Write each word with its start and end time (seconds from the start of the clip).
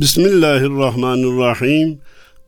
Bismillahirrahmanirrahim. 0.00 1.98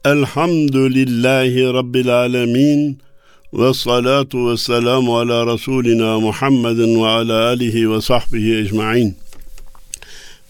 Elhamdülillahi 0.04 1.64
Rabbil 1.64 2.16
alemin. 2.16 2.98
Ve 3.52 3.74
salatu 3.74 4.50
ve 4.50 4.56
selamu 4.56 5.18
ala 5.18 5.54
Resulina 5.54 6.20
Muhammedin 6.20 7.02
ve 7.02 7.06
ala 7.06 7.44
alihi 7.46 7.90
ve 7.90 8.00
sahbihi 8.00 8.56
ecmain. 8.56 9.16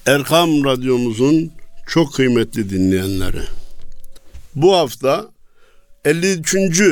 Erkam 0.07 0.65
Radyomuzun 0.65 1.53
çok 1.87 2.15
kıymetli 2.15 2.71
dinleyenleri. 2.71 3.43
Bu 4.55 4.77
hafta 4.77 5.29
53. 6.05 6.83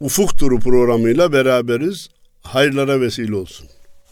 Ufuk 0.00 0.38
Turu 0.38 0.60
programıyla 0.60 1.32
beraberiz. 1.32 2.08
Hayırlara 2.42 3.00
vesile 3.00 3.34
olsun. 3.34 3.66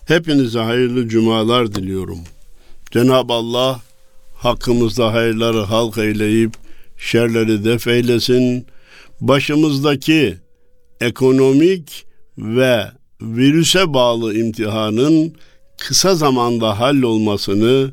Hepinize 0.07 0.59
hayırlı 0.59 1.09
cumalar 1.09 1.75
diliyorum. 1.75 2.19
Cenab-ı 2.91 3.33
Allah 3.33 3.81
hakkımızda 4.45 5.13
hayırları 5.13 5.61
halk 5.61 5.99
eyleyip 5.99 6.55
şerleri 6.99 7.65
def 7.65 7.87
eylesin. 7.87 8.67
Başımızdaki 9.21 10.37
ekonomik 11.01 12.07
ve 12.39 12.85
virüse 13.21 13.95
bağlı 13.95 14.35
imtihanın 14.35 15.35
kısa 15.79 16.15
zamanda 16.15 16.81
hallolmasını 16.81 17.93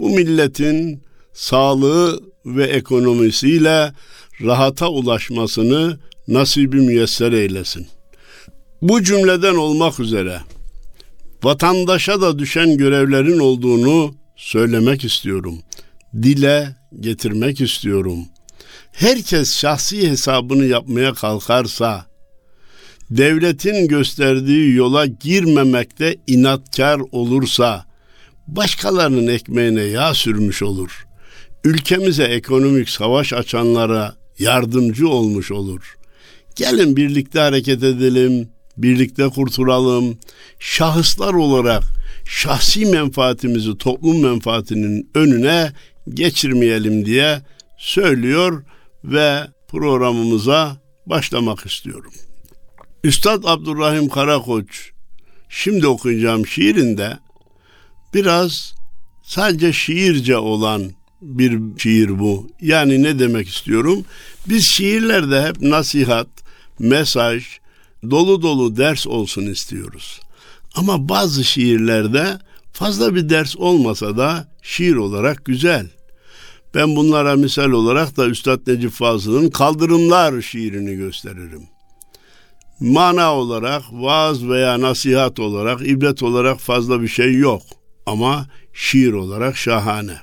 bu 0.00 0.10
milletin 0.10 1.02
sağlığı 1.32 2.20
ve 2.46 2.64
ekonomisiyle 2.64 3.92
rahata 4.42 4.88
ulaşmasını 4.88 5.98
nasibi 6.28 6.76
müyesser 6.76 7.32
eylesin. 7.32 7.86
Bu 8.82 9.02
cümleden 9.02 9.54
olmak 9.54 10.00
üzere 10.00 10.40
vatandaşa 11.42 12.20
da 12.20 12.38
düşen 12.38 12.76
görevlerin 12.76 13.38
olduğunu 13.38 14.14
söylemek 14.36 15.04
istiyorum. 15.04 15.58
Dile 16.22 16.76
getirmek 17.00 17.60
istiyorum. 17.60 18.18
Herkes 18.92 19.56
şahsi 19.56 20.10
hesabını 20.10 20.64
yapmaya 20.64 21.14
kalkarsa 21.14 22.06
devletin 23.10 23.88
gösterdiği 23.88 24.74
yola 24.74 25.06
girmemekte 25.06 26.16
inatkar 26.26 27.00
olursa 27.12 27.84
başkalarının 28.46 29.26
ekmeğine 29.26 29.82
yağ 29.82 30.14
sürmüş 30.14 30.62
olur. 30.62 31.06
Ülkemize 31.64 32.24
ekonomik 32.24 32.90
savaş 32.90 33.32
açanlara 33.32 34.14
yardımcı 34.38 35.08
olmuş 35.08 35.50
olur. 35.50 35.96
Gelin 36.56 36.96
birlikte 36.96 37.40
hareket 37.40 37.82
edelim, 37.82 38.48
birlikte 38.76 39.28
kurtulalım. 39.28 40.18
Şahıslar 40.58 41.34
olarak 41.34 41.82
şahsi 42.28 42.86
menfaatimizi 42.86 43.78
toplum 43.78 44.22
menfaatinin 44.22 45.10
önüne 45.14 45.72
geçirmeyelim 46.08 47.06
diye 47.06 47.42
söylüyor 47.78 48.64
ve 49.04 49.46
programımıza 49.68 50.76
başlamak 51.06 51.66
istiyorum. 51.66 52.12
Üstad 53.04 53.44
Abdurrahim 53.44 54.08
Karakoç 54.08 54.90
şimdi 55.48 55.86
okuyacağım 55.86 56.46
şiirinde 56.46 57.18
biraz 58.14 58.74
sadece 59.22 59.72
şiirce 59.72 60.36
olan 60.36 60.92
bir 61.22 61.60
şiir 61.78 62.18
bu. 62.18 62.48
Yani 62.60 63.02
ne 63.02 63.18
demek 63.18 63.48
istiyorum? 63.48 64.04
Biz 64.48 64.64
şiirlerde 64.64 65.42
hep 65.42 65.62
nasihat, 65.62 66.28
mesaj, 66.78 67.44
dolu 68.10 68.42
dolu 68.42 68.76
ders 68.76 69.06
olsun 69.06 69.42
istiyoruz. 69.42 70.20
Ama 70.74 71.08
bazı 71.08 71.44
şiirlerde 71.44 72.38
fazla 72.72 73.14
bir 73.14 73.28
ders 73.28 73.56
olmasa 73.56 74.16
da 74.16 74.48
şiir 74.62 74.94
olarak 74.94 75.44
güzel. 75.44 75.86
Ben 76.74 76.96
bunlara 76.96 77.36
misal 77.36 77.70
olarak 77.70 78.16
da 78.16 78.26
Üstad 78.26 78.60
Necip 78.66 78.90
Fazıl'ın 78.90 79.50
Kaldırımlar 79.50 80.42
şiirini 80.42 80.96
gösteririm. 80.96 81.62
Mana 82.80 83.34
olarak, 83.34 83.82
vaaz 83.92 84.48
veya 84.48 84.80
nasihat 84.80 85.40
olarak, 85.40 85.88
ibret 85.88 86.22
olarak 86.22 86.60
fazla 86.60 87.02
bir 87.02 87.08
şey 87.08 87.34
yok. 87.34 87.62
Ama 88.06 88.46
şiir 88.72 89.12
olarak 89.12 89.56
şahane. 89.56 90.16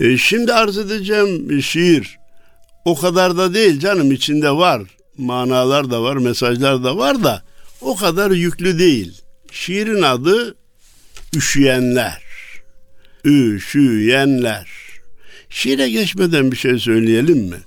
E, 0.00 0.18
şimdi 0.18 0.52
arz 0.52 0.78
edeceğim 0.78 1.62
şiir 1.62 2.18
o 2.84 2.94
kadar 2.94 3.36
da 3.36 3.54
değil 3.54 3.80
canım 3.80 4.12
içinde 4.12 4.50
var. 4.50 4.82
Manalar 5.18 5.90
da 5.90 6.02
var, 6.02 6.16
mesajlar 6.16 6.84
da 6.84 6.96
var 6.96 7.24
da 7.24 7.42
o 7.80 7.96
kadar 7.96 8.30
yüklü 8.30 8.78
değil. 8.78 9.22
Şiirin 9.52 10.02
adı 10.02 10.56
Üşüyenler. 11.36 12.22
Üşüyenler. 13.24 14.87
Şiire 15.50 15.90
geçmeden 15.90 16.52
bir 16.52 16.56
şey 16.56 16.78
söyleyelim 16.78 17.38
mi? 17.38 17.58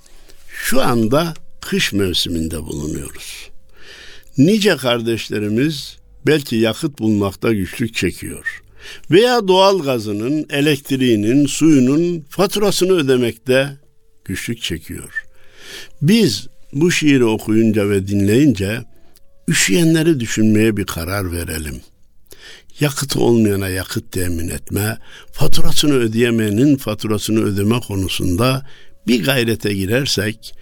Şu 0.53 0.81
anda 0.81 1.33
kış 1.61 1.93
mevsiminde 1.93 2.63
bulunuyoruz. 2.63 3.49
Nice 4.37 4.77
kardeşlerimiz 4.77 5.97
belki 6.27 6.55
yakıt 6.55 6.99
bulmakta 6.99 7.53
güçlük 7.53 7.95
çekiyor 7.95 8.61
veya 9.11 9.47
doğal 9.47 9.83
gazının, 9.83 10.45
elektriğinin, 10.49 11.45
suyunun 11.45 12.25
faturasını 12.29 12.91
ödemekte 12.91 13.77
güçlük 14.25 14.61
çekiyor. 14.61 15.25
Biz 16.01 16.47
bu 16.73 16.91
şiiri 16.91 17.25
okuyunca 17.25 17.89
ve 17.89 18.07
dinleyince 18.07 18.81
üşüyenleri 19.47 20.19
düşünmeye 20.19 20.77
bir 20.77 20.85
karar 20.85 21.31
verelim. 21.31 21.81
Yakıt 22.81 23.17
olmayana 23.17 23.69
yakıt 23.69 24.11
temin 24.11 24.49
etme, 24.49 24.97
faturasını 25.31 25.93
ödeyemeyenin 25.93 26.77
faturasını 26.77 27.39
ödeme 27.39 27.79
konusunda 27.79 28.67
bir 29.07 29.23
gayrete 29.23 29.73
girersek, 29.73 30.55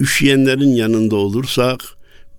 üşüyenlerin 0.00 0.72
yanında 0.72 1.16
olursak 1.16 1.80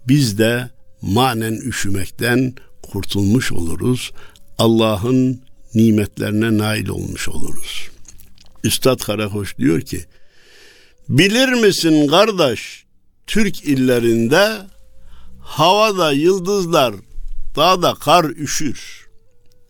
biz 0.08 0.38
de 0.38 0.70
manen 1.02 1.54
üşümekten 1.54 2.54
kurtulmuş 2.82 3.52
oluruz. 3.52 4.12
Allah'ın 4.58 5.42
nimetlerine 5.76 6.58
nail 6.58 6.88
olmuş 6.88 7.30
oluruz. 7.30 7.90
Üstad 8.64 9.00
Karakoş 9.00 9.58
diyor 9.58 9.82
ki, 9.82 10.06
Bilir 11.10 11.50
misin 11.50 12.08
kardeş, 12.08 12.84
Türk 13.28 13.64
illerinde 13.64 14.58
havada 15.40 16.12
yıldızlar, 16.12 16.96
dağda 17.56 17.94
kar 17.94 18.26
üşür. 18.26 19.03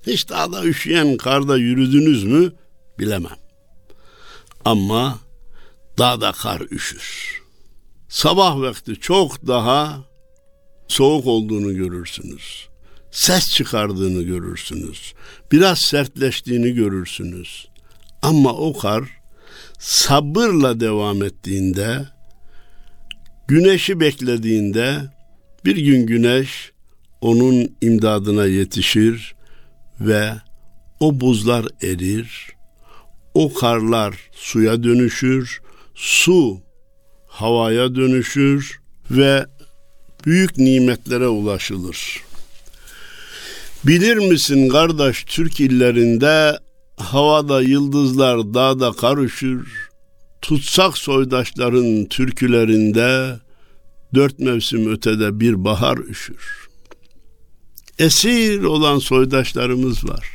Hiç 0.07 0.29
dağda 0.29 0.65
üşüyen 0.65 1.17
karda 1.17 1.57
yürüdünüz 1.57 2.23
mü 2.23 2.51
bilemem. 2.99 3.37
Ama 4.65 5.19
dağda 5.97 6.31
kar 6.31 6.61
üşür. 6.71 7.41
Sabah 8.09 8.59
vakti 8.59 8.95
çok 8.95 9.47
daha 9.47 9.99
soğuk 10.87 11.27
olduğunu 11.27 11.75
görürsünüz 11.75 12.73
ses 13.13 13.49
çıkardığını 13.49 14.21
görürsünüz. 14.21 15.13
Biraz 15.51 15.79
sertleştiğini 15.79 16.73
görürsünüz. 16.73 17.67
Ama 18.21 18.53
o 18.53 18.77
kar 18.77 19.03
sabırla 19.79 20.79
devam 20.79 21.23
ettiğinde, 21.23 22.05
güneşi 23.47 23.99
beklediğinde 23.99 25.01
bir 25.65 25.77
gün 25.77 26.05
güneş 26.05 26.71
onun 27.21 27.75
imdadına 27.81 28.45
yetişir 28.45 29.35
ve 29.99 30.33
o 30.99 31.19
buzlar 31.19 31.65
erir, 31.81 32.53
o 33.33 33.53
karlar 33.53 34.15
suya 34.31 34.83
dönüşür, 34.83 35.61
su 35.95 36.61
havaya 37.27 37.95
dönüşür 37.95 38.79
ve 39.11 39.45
büyük 40.25 40.57
nimetlere 40.57 41.27
ulaşılır. 41.27 42.23
Bilir 43.83 44.17
misin 44.17 44.69
kardeş 44.69 45.23
Türk 45.23 45.59
illerinde 45.59 46.59
havada 46.97 47.61
yıldızlar 47.61 48.53
dağda 48.53 48.91
karışır. 48.91 49.67
Tutsak 50.41 50.97
soydaşların 50.97 52.05
türkülerinde 52.05 53.39
dört 54.13 54.39
mevsim 54.39 54.91
ötede 54.91 55.39
bir 55.39 55.63
bahar 55.63 55.97
üşür. 55.97 56.62
Esir 57.99 58.63
olan 58.63 58.99
soydaşlarımız 58.99 60.09
var. 60.09 60.29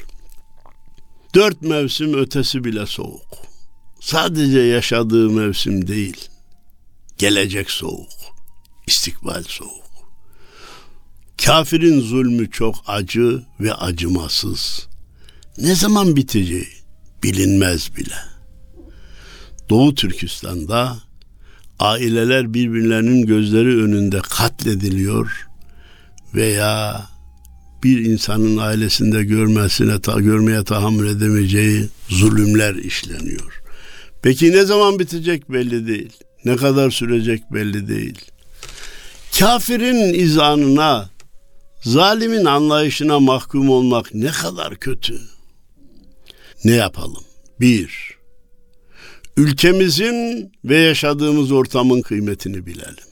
Dört 1.34 1.62
mevsim 1.62 2.14
ötesi 2.14 2.64
bile 2.64 2.86
soğuk. 2.86 3.38
Sadece 4.00 4.58
yaşadığı 4.58 5.30
mevsim 5.30 5.88
değil. 5.88 6.28
Gelecek 7.18 7.70
soğuk. 7.70 8.08
istikbal 8.86 9.42
soğuk. 9.42 9.88
Kafirin 11.44 12.00
zulmü 12.00 12.50
çok 12.50 12.74
acı 12.86 13.42
ve 13.60 13.74
acımasız. 13.74 14.88
Ne 15.58 15.74
zaman 15.74 16.16
biteceği 16.16 16.68
bilinmez 17.22 17.96
bile. 17.96 18.16
Doğu 19.68 19.94
Türkistan'da 19.94 20.96
aileler 21.78 22.54
birbirlerinin 22.54 23.26
gözleri 23.26 23.82
önünde 23.82 24.18
katlediliyor 24.18 25.48
veya 26.34 27.08
bir 27.84 28.04
insanın 28.04 28.56
ailesinde 28.56 29.24
görmesine 29.24 30.00
ta, 30.00 30.20
görmeye 30.20 30.64
tahammül 30.64 31.08
edemeyeceği 31.08 31.88
zulümler 32.08 32.74
işleniyor. 32.74 33.62
Peki 34.22 34.52
ne 34.52 34.64
zaman 34.64 34.98
bitecek 34.98 35.52
belli 35.52 35.86
değil. 35.86 36.12
Ne 36.44 36.56
kadar 36.56 36.90
sürecek 36.90 37.42
belli 37.52 37.88
değil. 37.88 38.18
Kafirin 39.38 40.14
izanına, 40.14 41.10
zalimin 41.84 42.44
anlayışına 42.44 43.20
mahkum 43.20 43.70
olmak 43.70 44.14
ne 44.14 44.30
kadar 44.30 44.76
kötü. 44.76 45.20
Ne 46.64 46.72
yapalım? 46.72 47.24
Bir, 47.60 48.18
ülkemizin 49.36 50.52
ve 50.64 50.76
yaşadığımız 50.76 51.52
ortamın 51.52 52.02
kıymetini 52.02 52.66
bilelim. 52.66 53.08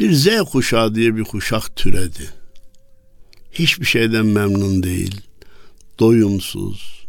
Bir 0.00 0.12
Z 0.12 0.28
kuşağı 0.52 0.94
diye 0.94 1.16
bir 1.16 1.24
kuşak 1.24 1.76
türedi. 1.76 2.41
Hiçbir 3.52 3.86
şeyden 3.86 4.26
memnun 4.26 4.82
değil, 4.82 5.20
doyumsuz, 5.98 7.06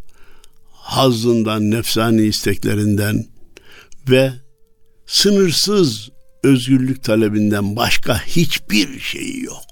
hazzından, 0.72 1.72
nefsani 1.72 2.22
isteklerinden 2.22 3.26
ve 4.10 4.34
sınırsız 5.06 6.10
özgürlük 6.44 7.04
talebinden 7.04 7.76
başka 7.76 8.24
hiçbir 8.26 9.00
şeyi 9.00 9.44
yok. 9.44 9.66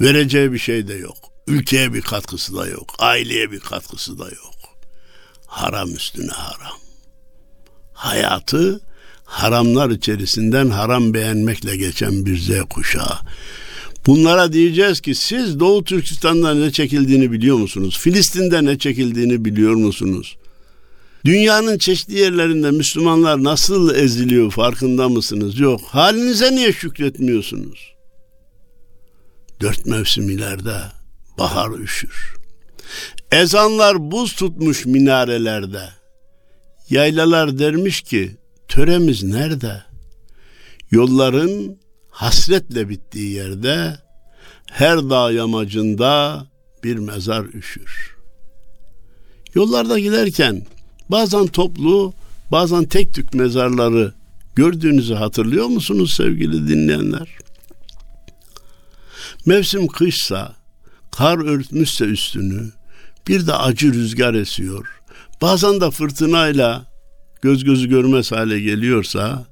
Vereceği 0.00 0.52
bir 0.52 0.58
şey 0.58 0.88
de 0.88 0.94
yok. 0.94 1.16
Ülkeye 1.46 1.94
bir 1.94 2.02
katkısı 2.02 2.56
da 2.56 2.68
yok. 2.68 2.94
Aileye 2.98 3.50
bir 3.50 3.60
katkısı 3.60 4.18
da 4.18 4.24
yok. 4.24 4.54
Haram 5.46 5.94
üstüne 5.94 6.32
haram. 6.32 6.78
Hayatı 7.92 8.80
haramlar 9.24 9.90
içerisinden 9.90 10.70
haram 10.70 11.14
beğenmekle 11.14 11.76
geçen 11.76 12.26
bir 12.26 12.38
Z 12.38 12.50
kuşağı. 12.70 13.18
Bunlara 14.06 14.52
diyeceğiz 14.52 15.00
ki 15.00 15.14
siz 15.14 15.60
Doğu 15.60 15.84
Türkistan'da 15.84 16.54
ne 16.54 16.70
çekildiğini 16.70 17.32
biliyor 17.32 17.56
musunuz? 17.56 17.98
Filistin'de 17.98 18.64
ne 18.64 18.78
çekildiğini 18.78 19.44
biliyor 19.44 19.74
musunuz? 19.74 20.36
Dünyanın 21.24 21.78
çeşitli 21.78 22.18
yerlerinde 22.18 22.70
Müslümanlar 22.70 23.44
nasıl 23.44 23.94
eziliyor 23.94 24.50
farkında 24.50 25.08
mısınız? 25.08 25.58
Yok. 25.58 25.80
Halinize 25.80 26.54
niye 26.54 26.72
şükretmiyorsunuz? 26.72 27.94
Dört 29.60 29.86
mevsim 29.86 30.30
ileride 30.30 30.76
bahar 31.38 31.78
üşür. 31.78 32.34
Ezanlar 33.32 34.10
buz 34.10 34.32
tutmuş 34.32 34.86
minarelerde. 34.86 35.88
Yaylalar 36.90 37.58
dermiş 37.58 38.00
ki 38.00 38.36
töremiz 38.68 39.22
nerede? 39.22 39.82
Yolların 40.90 41.78
hasretle 42.12 42.88
bittiği 42.88 43.32
yerde 43.32 43.98
her 44.70 45.10
dağ 45.10 45.32
yamacında 45.32 46.46
bir 46.84 46.96
mezar 46.96 47.44
üşür. 47.44 48.16
Yollarda 49.54 49.98
giderken 49.98 50.66
bazen 51.08 51.46
toplu, 51.46 52.14
bazen 52.50 52.84
tek 52.84 53.14
tük 53.14 53.34
mezarları 53.34 54.14
gördüğünüzü 54.54 55.14
hatırlıyor 55.14 55.66
musunuz 55.66 56.14
sevgili 56.14 56.68
dinleyenler? 56.68 57.28
Mevsim 59.46 59.86
kışsa, 59.86 60.56
kar 61.10 61.38
örtmüşse 61.38 62.04
üstünü, 62.04 62.72
bir 63.28 63.46
de 63.46 63.54
acı 63.54 63.94
rüzgar 63.94 64.34
esiyor. 64.34 65.02
Bazen 65.42 65.80
de 65.80 65.90
fırtınayla 65.90 66.86
göz 67.42 67.64
gözü 67.64 67.88
görmez 67.88 68.32
hale 68.32 68.60
geliyorsa, 68.60 69.46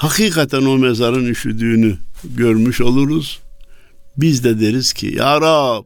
hakikaten 0.00 0.62
o 0.62 0.78
mezarın 0.78 1.26
üşüdüğünü 1.26 1.98
görmüş 2.24 2.80
oluruz. 2.80 3.40
Biz 4.16 4.44
de 4.44 4.60
deriz 4.60 4.92
ki 4.92 5.14
Ya 5.16 5.40
Rab 5.40 5.84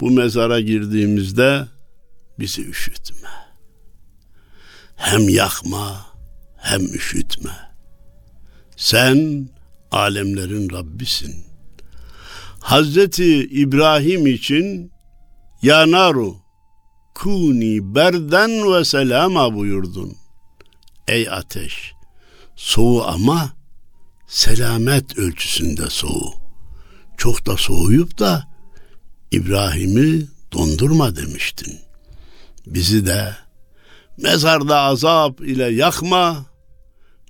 bu 0.00 0.10
mezara 0.10 0.60
girdiğimizde 0.60 1.66
bizi 2.38 2.68
üşütme. 2.68 3.28
Hem 4.96 5.28
yakma 5.28 6.06
hem 6.56 6.94
üşütme. 6.94 7.50
Sen 8.76 9.48
alemlerin 9.90 10.70
Rabbisin. 10.70 11.44
Hazreti 12.60 13.44
İbrahim 13.44 14.26
için 14.26 14.92
Ya 15.62 15.90
naru 15.90 16.36
kuni 17.14 17.94
berden 17.94 18.72
ve 18.72 18.84
selama 18.84 19.54
buyurdun. 19.54 20.16
Ey 21.08 21.28
ateş 21.30 21.99
soğu 22.60 23.04
ama 23.04 23.52
selamet 24.26 25.18
ölçüsünde 25.18 25.90
soğu. 25.90 26.34
Çok 27.16 27.46
da 27.46 27.56
soğuyup 27.56 28.18
da 28.18 28.48
İbrahim'i 29.30 30.26
dondurma 30.52 31.16
demiştin. 31.16 31.80
Bizi 32.66 33.06
de 33.06 33.36
mezarda 34.16 34.80
azap 34.80 35.40
ile 35.40 35.64
yakma, 35.64 36.46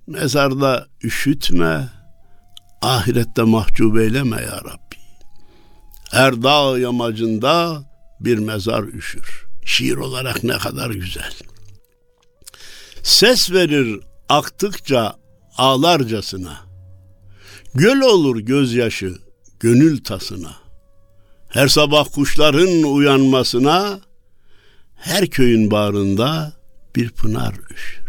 mezarda 0.07 0.87
üşütme, 1.03 1.89
ahirette 2.83 3.43
mahcup 3.43 3.99
eyleme 3.99 4.37
ya 4.37 4.57
Rabbi. 4.57 4.97
Her 6.11 6.43
dağ 6.43 6.79
yamacında 6.79 7.85
bir 8.21 8.39
mezar 8.39 8.83
üşür. 8.83 9.47
Şiir 9.65 9.97
olarak 9.97 10.45
ne 10.45 10.59
kadar 10.59 10.91
güzel. 10.91 11.33
Ses 13.03 13.53
verir 13.53 14.10
aktıkça 14.31 15.17
ağlarcasına. 15.57 16.61
Göl 17.75 18.01
olur 18.01 18.41
gözyaşı 18.41 19.15
gönül 19.61 20.05
tasına. 20.05 20.57
Her 21.49 21.69
sabah 21.69 22.05
kuşların 22.13 22.83
uyanmasına 22.83 24.01
her 24.97 25.27
köyün 25.27 25.71
bağrında 25.71 26.53
bir 26.97 27.11
pınar 27.11 27.55
üşür. 27.55 28.01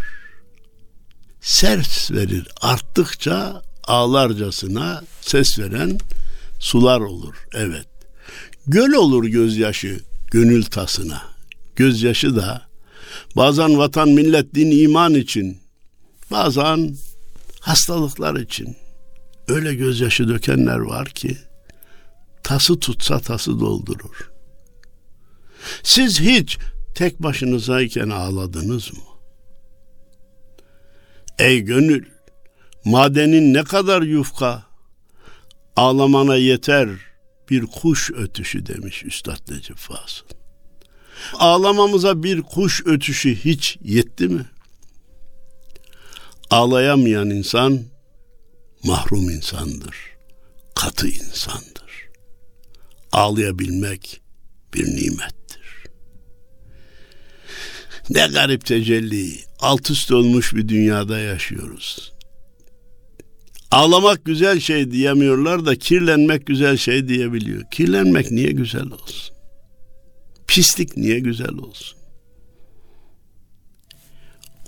Ses 1.41 2.12
verir 2.12 2.47
arttıkça 2.62 3.62
ağlarcasına 3.83 5.03
ses 5.21 5.59
veren 5.59 5.97
sular 6.59 7.00
olur. 7.00 7.35
Evet. 7.53 7.88
Göl 8.67 8.94
olur 8.94 9.25
gözyaşı 9.25 10.00
gönül 10.31 10.63
tasına. 10.63 11.21
Gözyaşı 11.75 12.35
da 12.35 12.62
bazen 13.35 13.77
vatan 13.77 14.09
millet 14.09 14.56
din 14.56 14.83
iman 14.83 15.13
için 15.13 15.61
bazen 16.31 16.95
hastalıklar 17.60 18.36
için 18.36 18.78
öyle 19.48 19.75
gözyaşı 19.75 20.28
dökenler 20.28 20.80
var 20.80 21.10
ki 21.10 21.38
tası 22.44 22.80
tutsa 22.80 23.19
tası 23.19 23.60
doldurur. 23.60 24.31
Siz 25.83 26.19
hiç 26.19 26.57
tek 26.95 27.24
başınızayken 27.24 28.10
ağladınız 28.10 28.94
mı? 28.94 29.04
Ey 31.39 31.60
gönül, 31.60 32.05
madenin 32.86 33.53
ne 33.53 33.63
kadar 33.63 34.01
yufka, 34.01 34.63
ağlamana 35.75 36.36
yeter 36.36 36.89
bir 37.50 37.65
kuş 37.65 38.12
ötüşü 38.12 38.65
demiş 38.65 39.03
Üstad 39.03 39.51
Necip 39.51 39.77
Fazıl. 39.77 40.25
Ağlamamıza 41.34 42.24
bir 42.24 42.41
kuş 42.41 42.82
ötüşü 42.86 43.36
hiç 43.36 43.77
yetti 43.82 44.27
mi? 44.27 44.46
Ağlayamayan 46.51 47.29
insan 47.29 47.79
mahrum 48.84 49.29
insandır, 49.29 49.96
katı 50.75 51.08
insandır. 51.08 52.10
Ağlayabilmek 53.12 54.22
bir 54.74 54.86
nimettir. 54.86 55.84
Ne 58.10 58.27
garip 58.27 58.65
tecelli, 58.65 59.39
alt 59.60 59.91
üst 59.91 60.12
olmuş 60.12 60.55
bir 60.55 60.67
dünyada 60.67 61.20
yaşıyoruz. 61.20 62.13
Ağlamak 63.72 64.25
güzel 64.25 64.60
şey 64.60 64.91
diyemiyorlar 64.91 65.65
da 65.65 65.75
kirlenmek 65.75 66.48
güzel 66.48 66.77
şey 66.77 67.08
diyebiliyor. 67.08 67.63
Kirlenmek 67.72 68.31
niye 68.31 68.51
güzel 68.51 68.86
olsun? 68.88 69.36
Pislik 70.48 70.98
niye 70.98 71.20
güzel 71.20 71.53
olsun? 71.53 71.98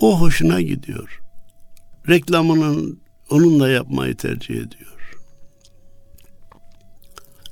O 0.00 0.20
hoşuna 0.20 0.60
gidiyor. 0.60 1.23
Reklamının 2.08 3.00
onunla 3.30 3.68
yapmayı 3.68 4.16
tercih 4.16 4.54
ediyor. 4.54 4.94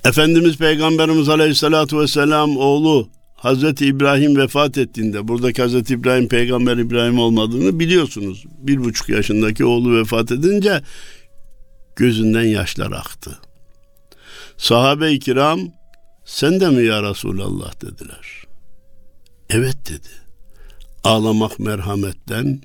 Efendimiz 0.04 0.56
Peygamberimiz 0.56 1.28
Aleyhisselatü 1.28 1.98
Vesselam 1.98 2.56
oğlu 2.56 3.08
Hazreti 3.34 3.86
İbrahim 3.86 4.36
vefat 4.36 4.78
ettiğinde 4.78 5.28
buradaki 5.28 5.62
Hazreti 5.62 5.94
İbrahim 5.94 6.28
peygamber 6.28 6.76
İbrahim 6.76 7.18
olmadığını 7.18 7.80
biliyorsunuz. 7.80 8.44
Bir 8.58 8.84
buçuk 8.84 9.08
yaşındaki 9.08 9.64
oğlu 9.64 10.00
vefat 10.00 10.32
edince 10.32 10.82
gözünden 11.96 12.42
yaşlar 12.42 12.92
aktı. 12.92 13.38
Sahabe-i 14.56 15.18
kiram 15.18 15.60
sen 16.24 16.60
de 16.60 16.68
mi 16.68 16.84
ya 16.84 17.02
Resulallah 17.10 17.80
dediler. 17.80 18.44
Evet 19.50 19.76
dedi. 19.88 20.08
Ağlamak 21.04 21.58
merhametten, 21.58 22.60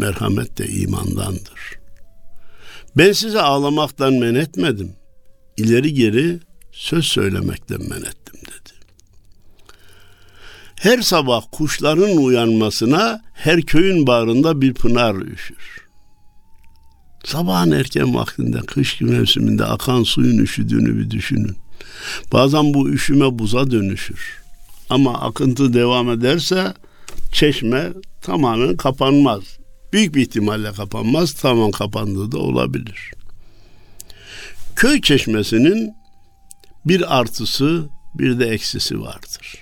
merhamet 0.00 0.58
de 0.58 0.66
imandandır. 0.66 1.80
Ben 2.96 3.12
size 3.12 3.40
ağlamaktan 3.40 4.14
men 4.14 4.34
etmedim. 4.34 4.92
İleri 5.56 5.94
geri 5.94 6.40
söz 6.72 7.04
söylemekten 7.04 7.80
men 7.80 8.00
ettim 8.00 8.40
dedi. 8.40 8.74
Her 10.76 11.02
sabah 11.02 11.42
kuşların 11.52 12.16
uyanmasına 12.16 13.22
her 13.34 13.62
köyün 13.62 14.06
bağrında 14.06 14.60
bir 14.60 14.74
pınar 14.74 15.14
üşür. 15.14 15.86
Sabahın 17.24 17.70
erken 17.70 18.14
vaktinde 18.14 18.58
kış 18.58 19.00
mevsiminde 19.00 19.64
akan 19.64 20.02
suyun 20.02 20.38
üşüdüğünü 20.38 20.98
bir 20.98 21.10
düşünün. 21.10 21.56
Bazen 22.32 22.74
bu 22.74 22.88
üşüme 22.88 23.38
buza 23.38 23.70
dönüşür. 23.70 24.42
Ama 24.90 25.20
akıntı 25.20 25.74
devam 25.74 26.10
ederse 26.10 26.74
çeşme 27.32 27.92
tamamen 28.22 28.76
kapanmaz. 28.76 29.59
Büyük 29.92 30.14
bir 30.14 30.22
ihtimalle 30.22 30.72
kapanmaz, 30.72 31.32
tamam 31.32 31.70
kapandığı 31.70 32.32
da 32.32 32.38
olabilir. 32.38 33.12
Köy 34.76 35.00
çeşmesinin 35.00 35.94
bir 36.84 37.18
artısı 37.18 37.88
bir 38.14 38.38
de 38.38 38.46
eksisi 38.46 39.00
vardır. 39.00 39.58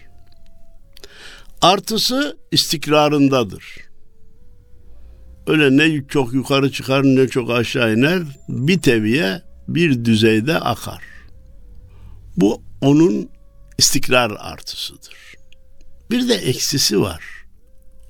Artısı 1.60 2.38
istikrarındadır. 2.52 3.64
Öyle 5.46 5.76
ne 5.76 6.08
çok 6.08 6.34
yukarı 6.34 6.72
çıkar 6.72 7.04
ne 7.04 7.28
çok 7.28 7.50
aşağı 7.50 7.94
iner. 7.94 8.22
Bir 8.48 8.80
teviye 8.80 9.42
bir 9.68 10.04
düzeyde 10.04 10.58
akar. 10.58 11.02
Bu 12.36 12.62
onun 12.80 13.30
istikrar 13.78 14.32
artısıdır. 14.38 15.34
Bir 16.10 16.28
de 16.28 16.34
eksisi 16.34 17.00
var. 17.00 17.24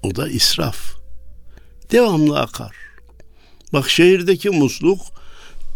O 0.02 0.16
da 0.16 0.28
israf. 0.28 0.97
Devamlı 1.90 2.40
akar. 2.40 2.76
Bak 3.72 3.90
şehirdeki 3.90 4.50
musluk, 4.50 5.00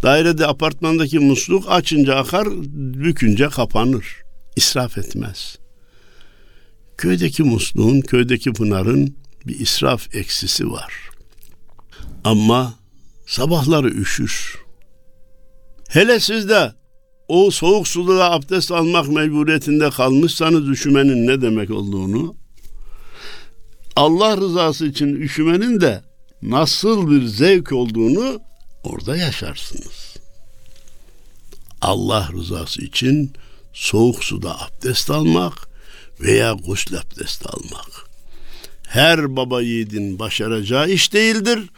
dairede 0.02 0.46
apartmandaki 0.46 1.18
musluk 1.18 1.64
açınca 1.68 2.16
akar, 2.16 2.48
bükünce 2.74 3.48
kapanır. 3.48 4.22
İsraf 4.56 4.98
etmez. 4.98 5.58
Köydeki 6.98 7.42
musluğun, 7.42 8.00
köydeki 8.00 8.52
pınarın 8.52 9.16
bir 9.46 9.60
israf 9.60 10.14
eksisi 10.14 10.70
var. 10.70 10.92
Ama 12.24 12.74
sabahları 13.26 13.88
üşür. 13.88 14.58
Hele 15.88 16.20
sizde 16.20 16.72
o 17.28 17.50
soğuk 17.50 17.88
suda 17.88 18.30
abdest 18.30 18.72
almak 18.72 19.08
mecburiyetinde 19.08 19.90
kalmışsanız 19.90 20.68
üşümenin 20.68 21.26
ne 21.26 21.42
demek 21.42 21.70
olduğunu, 21.70 22.36
Allah 23.96 24.36
rızası 24.36 24.86
için 24.86 25.14
üşümenin 25.14 25.80
de 25.80 26.02
nasıl 26.42 27.10
bir 27.10 27.26
zevk 27.26 27.72
olduğunu 27.72 28.40
orada 28.84 29.16
yaşarsınız. 29.16 30.16
Allah 31.80 32.28
rızası 32.32 32.82
için 32.82 33.32
soğuk 33.72 34.24
suda 34.24 34.60
abdest 34.60 35.10
almak 35.10 35.68
veya 36.20 36.52
gusül 36.52 36.98
abdest 36.98 37.46
almak. 37.46 38.10
Her 38.88 39.36
baba 39.36 39.62
yiğidin 39.62 40.18
başaracağı 40.18 40.90
iş 40.90 41.12
değildir. 41.12 41.70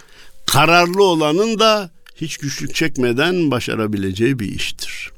Kararlı 0.47 1.05
olanın 1.05 1.59
da 1.59 1.91
hiç 2.17 2.37
güçlük 2.37 2.75
çekmeden 2.75 3.51
başarabileceği 3.51 4.39
bir 4.39 4.55
iştir. 4.55 5.11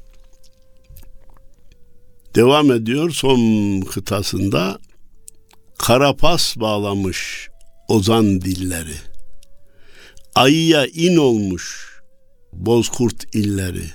Devam 2.35 2.71
ediyor 2.71 3.09
son 3.09 3.81
kıtasında 3.81 4.79
karapas 5.77 6.57
bağlamış 6.57 7.49
ozan 7.87 8.41
dilleri. 8.41 8.95
Ayıya 10.35 10.85
in 10.85 11.17
olmuş 11.17 11.87
bozkurt 12.53 13.35
illeri. 13.35 13.85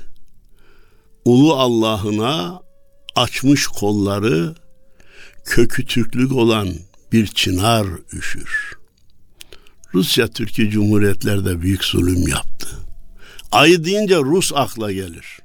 Ulu 1.25 1.55
Allah'ına 1.55 2.61
açmış 3.17 3.67
kolları 3.67 4.55
kökü 5.45 5.87
Türklük 5.87 6.33
olan 6.33 6.69
bir 7.12 7.27
çınar 7.27 7.87
üşür. 8.12 8.73
Rusya 9.95 10.29
Türkiye 10.29 10.71
Cumhuriyetlerde 10.71 11.61
büyük 11.61 11.85
zulüm 11.85 12.29
yaptı. 12.29 12.69
Ayı 13.53 13.85
deyince 13.85 14.17
Rus 14.17 14.53
akla 14.55 14.93
gelir. 14.93 15.39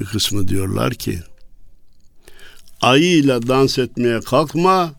Bir 0.00 0.04
kısmı 0.04 0.48
diyorlar 0.48 0.94
ki 0.94 1.20
ayıyla 2.80 3.48
dans 3.48 3.78
etmeye 3.78 4.20
kalkma 4.20 4.94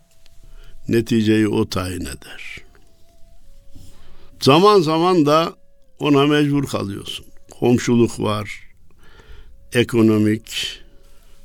neticeyi 0.88 1.48
o 1.48 1.70
tayin 1.70 2.02
eder. 2.02 2.58
Zaman 4.42 4.82
zaman 4.82 5.26
da 5.26 5.54
ona 6.00 6.26
mecbur 6.26 6.66
kalıyorsun. 6.68 7.26
Komşuluk 7.60 8.20
var, 8.20 8.64
ekonomik 9.74 10.80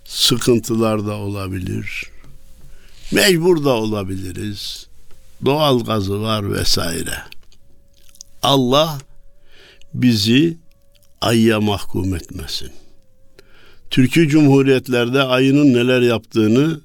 sıkıntılar 0.04 1.06
da 1.06 1.16
olabilir. 1.16 2.10
Mecbur 3.12 3.64
da 3.64 3.70
olabiliriz. 3.70 4.86
Doğal 5.44 5.84
gazı 5.84 6.22
var 6.22 6.52
vesaire. 6.52 7.16
Allah 8.42 8.98
bizi 9.94 10.58
ayya 11.20 11.60
mahkum 11.60 12.14
etmesin. 12.14 12.81
Türkiye 13.92 14.28
Cumhuriyetlerde 14.28 15.22
ayının 15.22 15.74
neler 15.74 16.00
yaptığını 16.00 16.80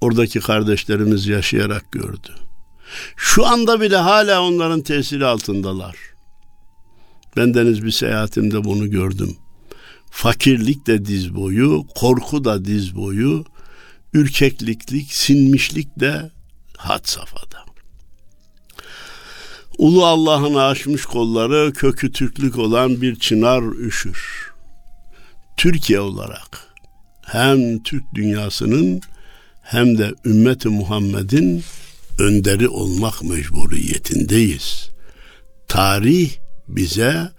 oradaki 0.00 0.40
kardeşlerimiz 0.40 1.26
yaşayarak 1.26 1.92
gördü. 1.92 2.34
Şu 3.16 3.46
anda 3.46 3.80
bile 3.80 3.96
hala 3.96 4.42
onların 4.42 4.80
tesiri 4.80 5.26
altındalar. 5.26 5.96
Ben 7.36 7.54
deniz 7.54 7.84
bir 7.84 7.90
seyahatimde 7.90 8.64
bunu 8.64 8.90
gördüm. 8.90 9.36
Fakirlik 10.10 10.86
de 10.86 11.04
diz 11.04 11.34
boyu, 11.34 11.84
korku 11.94 12.44
da 12.44 12.64
diz 12.64 12.96
boyu, 12.96 13.44
ürkekliklik, 14.12 15.14
sinmişlik 15.14 16.00
de 16.00 16.30
had 16.76 17.04
safhada. 17.04 17.64
Ulu 19.78 20.06
Allah'ın 20.06 20.54
aşmış 20.54 21.04
kolları 21.04 21.72
kökü 21.72 22.12
Türklük 22.12 22.58
olan 22.58 23.02
bir 23.02 23.16
çınar 23.16 23.62
üşür. 23.86 24.53
Türkiye 25.56 26.00
olarak 26.00 26.74
hem 27.22 27.82
Türk 27.82 28.04
dünyasının 28.14 29.00
hem 29.62 29.98
de 29.98 30.14
ümmeti 30.24 30.68
Muhammed'in 30.68 31.64
önderi 32.18 32.68
olmak 32.68 33.24
mecburiyetindeyiz. 33.24 34.90
Tarih 35.68 36.30
bize 36.68 37.30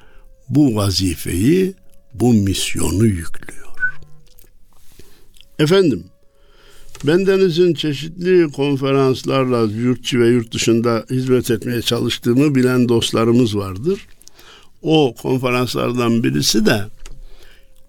bu 0.50 0.76
vazifeyi, 0.76 1.74
bu 2.14 2.34
misyonu 2.34 3.06
yüklüyor. 3.06 3.66
Efendim, 5.60 6.04
bendenizin 7.04 7.74
çeşitli 7.74 8.52
konferanslarla 8.52 9.62
yurt 9.62 10.14
ve 10.14 10.28
yurt 10.28 10.54
dışında 10.54 11.06
hizmet 11.10 11.52
etmeye 11.52 11.82
çalıştığımı 11.82 12.56
bilen 12.56 12.90
dostlarımız 12.90 13.58
vardır. 13.58 14.08
O 14.82 15.16
konferanslardan 15.22 16.24
birisi 16.24 16.66
de 16.66 16.86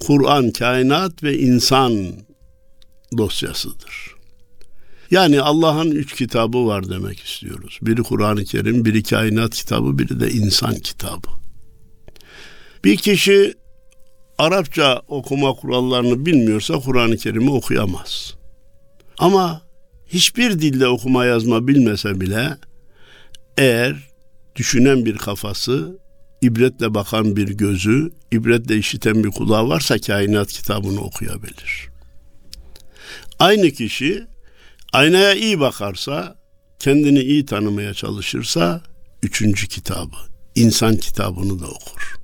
Kur'an, 0.00 0.50
kainat 0.50 1.22
ve 1.22 1.38
insan 1.38 2.12
dosyasıdır. 3.18 4.16
Yani 5.10 5.40
Allah'ın 5.40 5.90
üç 5.90 6.14
kitabı 6.14 6.66
var 6.66 6.90
demek 6.90 7.20
istiyoruz. 7.20 7.78
Biri 7.82 8.02
Kur'an-ı 8.02 8.44
Kerim, 8.44 8.84
biri 8.84 9.02
kainat 9.02 9.54
kitabı, 9.54 9.98
biri 9.98 10.20
de 10.20 10.30
insan 10.30 10.74
kitabı. 10.74 11.28
Bir 12.84 12.96
kişi 12.96 13.54
Arapça 14.38 15.02
okuma 15.08 15.52
kurallarını 15.52 16.26
bilmiyorsa 16.26 16.74
Kur'an-ı 16.74 17.16
Kerim'i 17.16 17.50
okuyamaz. 17.50 18.34
Ama 19.18 19.62
hiçbir 20.06 20.50
dilde 20.50 20.88
okuma 20.88 21.24
yazma 21.24 21.68
bilmese 21.68 22.20
bile 22.20 22.56
eğer 23.56 23.96
düşünen 24.56 25.04
bir 25.04 25.16
kafası, 25.16 25.98
ibretle 26.46 26.94
bakan 26.94 27.36
bir 27.36 27.48
gözü, 27.48 28.10
ibretle 28.32 28.76
işiten 28.76 29.24
bir 29.24 29.30
kulağı 29.30 29.68
varsa 29.68 29.98
kainat 29.98 30.52
kitabını 30.52 31.00
okuyabilir. 31.00 31.88
Aynı 33.38 33.70
kişi 33.70 34.26
aynaya 34.92 35.34
iyi 35.34 35.60
bakarsa, 35.60 36.36
kendini 36.78 37.20
iyi 37.20 37.46
tanımaya 37.46 37.94
çalışırsa 37.94 38.82
üçüncü 39.22 39.68
kitabı, 39.68 40.16
insan 40.54 40.96
kitabını 40.96 41.60
da 41.60 41.66
okur. 41.66 42.14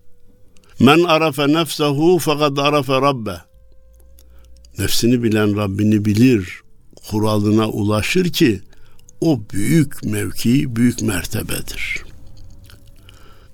Men 0.80 1.02
arafe 1.02 1.48
nefsehu 1.52 2.18
fakat 2.18 2.58
arafe 2.58 2.92
rabbe. 2.92 3.36
Nefsini 4.78 5.22
bilen 5.22 5.56
Rabbini 5.56 6.04
bilir, 6.04 6.60
kuralına 7.08 7.68
ulaşır 7.68 8.32
ki 8.32 8.60
o 9.20 9.40
büyük 9.52 10.04
mevki, 10.04 10.76
büyük 10.76 11.02
mertebedir. 11.02 12.11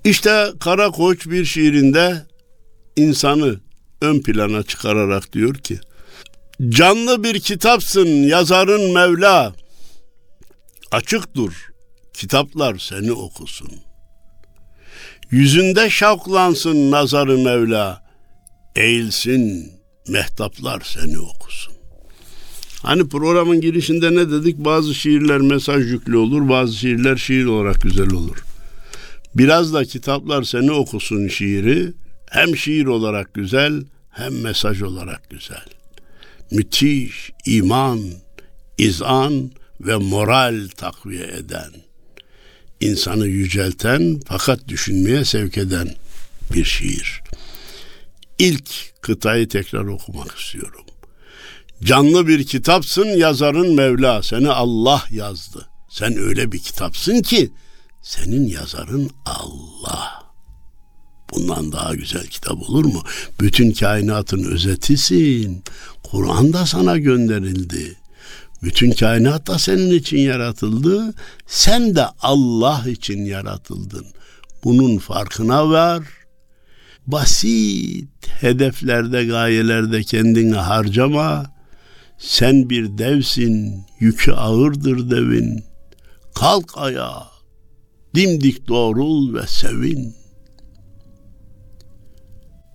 İşte 0.03 0.51
Kara 0.59 0.91
Koç 0.91 1.27
bir 1.27 1.45
şiirinde 1.45 2.25
insanı 2.95 3.59
ön 4.01 4.21
plana 4.21 4.63
çıkararak 4.63 5.33
diyor 5.33 5.55
ki 5.55 5.79
Canlı 6.69 7.23
bir 7.23 7.39
kitapsın 7.39 8.07
yazarın 8.07 8.93
Mevla 8.93 9.53
Açık 10.91 11.35
dur 11.35 11.53
kitaplar 12.13 12.77
seni 12.77 13.11
okusun 13.11 13.71
Yüzünde 15.31 15.89
şavklansın 15.89 16.91
nazarı 16.91 17.37
Mevla 17.37 18.03
Eğilsin 18.75 19.71
mehtaplar 20.07 20.81
seni 20.81 21.19
okusun 21.19 21.73
Hani 22.81 23.09
programın 23.09 23.61
girişinde 23.61 24.15
ne 24.15 24.31
dedik? 24.31 24.57
Bazı 24.57 24.95
şiirler 24.95 25.37
mesaj 25.37 25.91
yüklü 25.91 26.17
olur, 26.17 26.49
bazı 26.49 26.73
şiirler 26.73 27.15
şiir 27.15 27.45
olarak 27.45 27.81
güzel 27.81 28.13
olur. 28.13 28.48
Biraz 29.35 29.73
da 29.73 29.85
kitaplar 29.85 30.43
seni 30.43 30.71
okusun 30.71 31.27
şiiri. 31.27 31.93
Hem 32.29 32.57
şiir 32.57 32.85
olarak 32.85 33.33
güzel, 33.33 33.83
hem 34.09 34.41
mesaj 34.41 34.81
olarak 34.81 35.29
güzel. 35.29 35.65
Müthiş 36.51 37.31
iman, 37.45 37.99
izan 38.77 39.51
ve 39.81 39.95
moral 39.95 40.67
takviye 40.77 41.27
eden, 41.27 41.71
insanı 42.79 43.27
yücelten 43.27 44.19
fakat 44.25 44.67
düşünmeye 44.67 45.25
sevk 45.25 45.57
eden 45.57 45.95
bir 46.53 46.65
şiir. 46.65 47.21
İlk 48.39 49.01
kıtayı 49.01 49.47
tekrar 49.47 49.85
okumak 49.85 50.39
istiyorum. 50.39 50.85
Canlı 51.83 52.27
bir 52.27 52.43
kitapsın 52.43 53.05
yazarın 53.05 53.75
Mevla 53.75 54.23
seni 54.23 54.49
Allah 54.49 55.03
yazdı. 55.11 55.69
Sen 55.89 56.17
öyle 56.17 56.51
bir 56.51 56.59
kitapsın 56.59 57.21
ki 57.21 57.51
senin 58.01 58.47
yazarın 58.47 59.09
Allah. 59.25 60.23
Bundan 61.33 61.71
daha 61.71 61.95
güzel 61.95 62.27
kitap 62.27 62.69
olur 62.69 62.85
mu? 62.85 63.03
Bütün 63.39 63.71
kainatın 63.71 64.43
özetisin. 64.43 65.63
Kur'an 66.03 66.53
da 66.53 66.65
sana 66.65 66.97
gönderildi. 66.97 67.95
Bütün 68.63 68.91
kainat 68.91 69.47
da 69.47 69.59
senin 69.59 69.91
için 69.91 70.17
yaratıldı. 70.17 71.13
Sen 71.47 71.95
de 71.95 72.05
Allah 72.21 72.83
için 72.87 73.25
yaratıldın. 73.25 74.05
Bunun 74.63 74.97
farkına 74.97 75.69
var. 75.69 76.03
Basit 77.07 78.27
hedeflerde, 78.27 79.25
gayelerde 79.25 80.03
kendini 80.03 80.55
harcama. 80.55 81.45
Sen 82.17 82.69
bir 82.69 82.97
devsin, 82.97 83.85
yükü 83.99 84.31
ağırdır 84.31 85.11
devin. 85.11 85.63
Kalk 86.35 86.71
ayağa, 86.75 87.27
dimdik 88.15 88.67
doğrul 88.67 89.33
ve 89.33 89.47
sevin. 89.47 90.15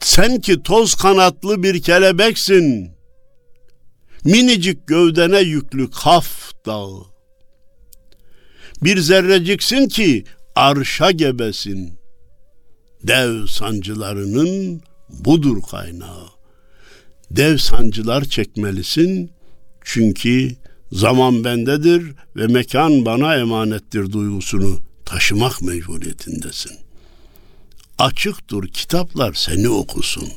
Sen 0.00 0.40
ki 0.40 0.62
toz 0.62 0.94
kanatlı 0.94 1.62
bir 1.62 1.82
kelebeksin. 1.82 2.90
Minicik 4.24 4.86
gövdene 4.86 5.40
yüklü 5.40 5.90
kaf 5.90 6.52
dağı. 6.66 7.02
Bir 8.82 8.98
zerreciksin 8.98 9.88
ki 9.88 10.24
arşa 10.56 11.10
gebesin. 11.10 11.98
Dev 13.02 13.46
sancılarının 13.46 14.82
budur 15.08 15.62
kaynağı. 15.70 16.28
Dev 17.30 17.56
sancılar 17.56 18.24
çekmelisin 18.24 19.32
çünkü 19.84 20.56
zaman 20.92 21.44
bendedir 21.44 22.14
ve 22.36 22.46
mekan 22.46 23.04
bana 23.04 23.36
emanettir 23.36 24.12
duygusunu 24.12 24.78
taşımak 25.06 25.62
mecburiyetindesin. 25.62 26.72
Açık 27.98 28.48
dur 28.48 28.68
kitaplar 28.68 29.34
seni 29.34 29.68
okusun. 29.68 30.28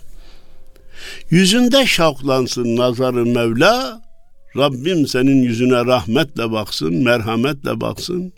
Yüzünde 1.30 1.86
şavklansın 1.86 2.76
nazarı 2.76 3.26
Mevla, 3.26 4.02
Rabbim 4.58 5.08
senin 5.08 5.44
yüzüne 5.44 5.86
rahmetle 5.86 6.52
baksın, 6.52 6.94
merhametle 7.04 7.82
baksın. 7.82 8.34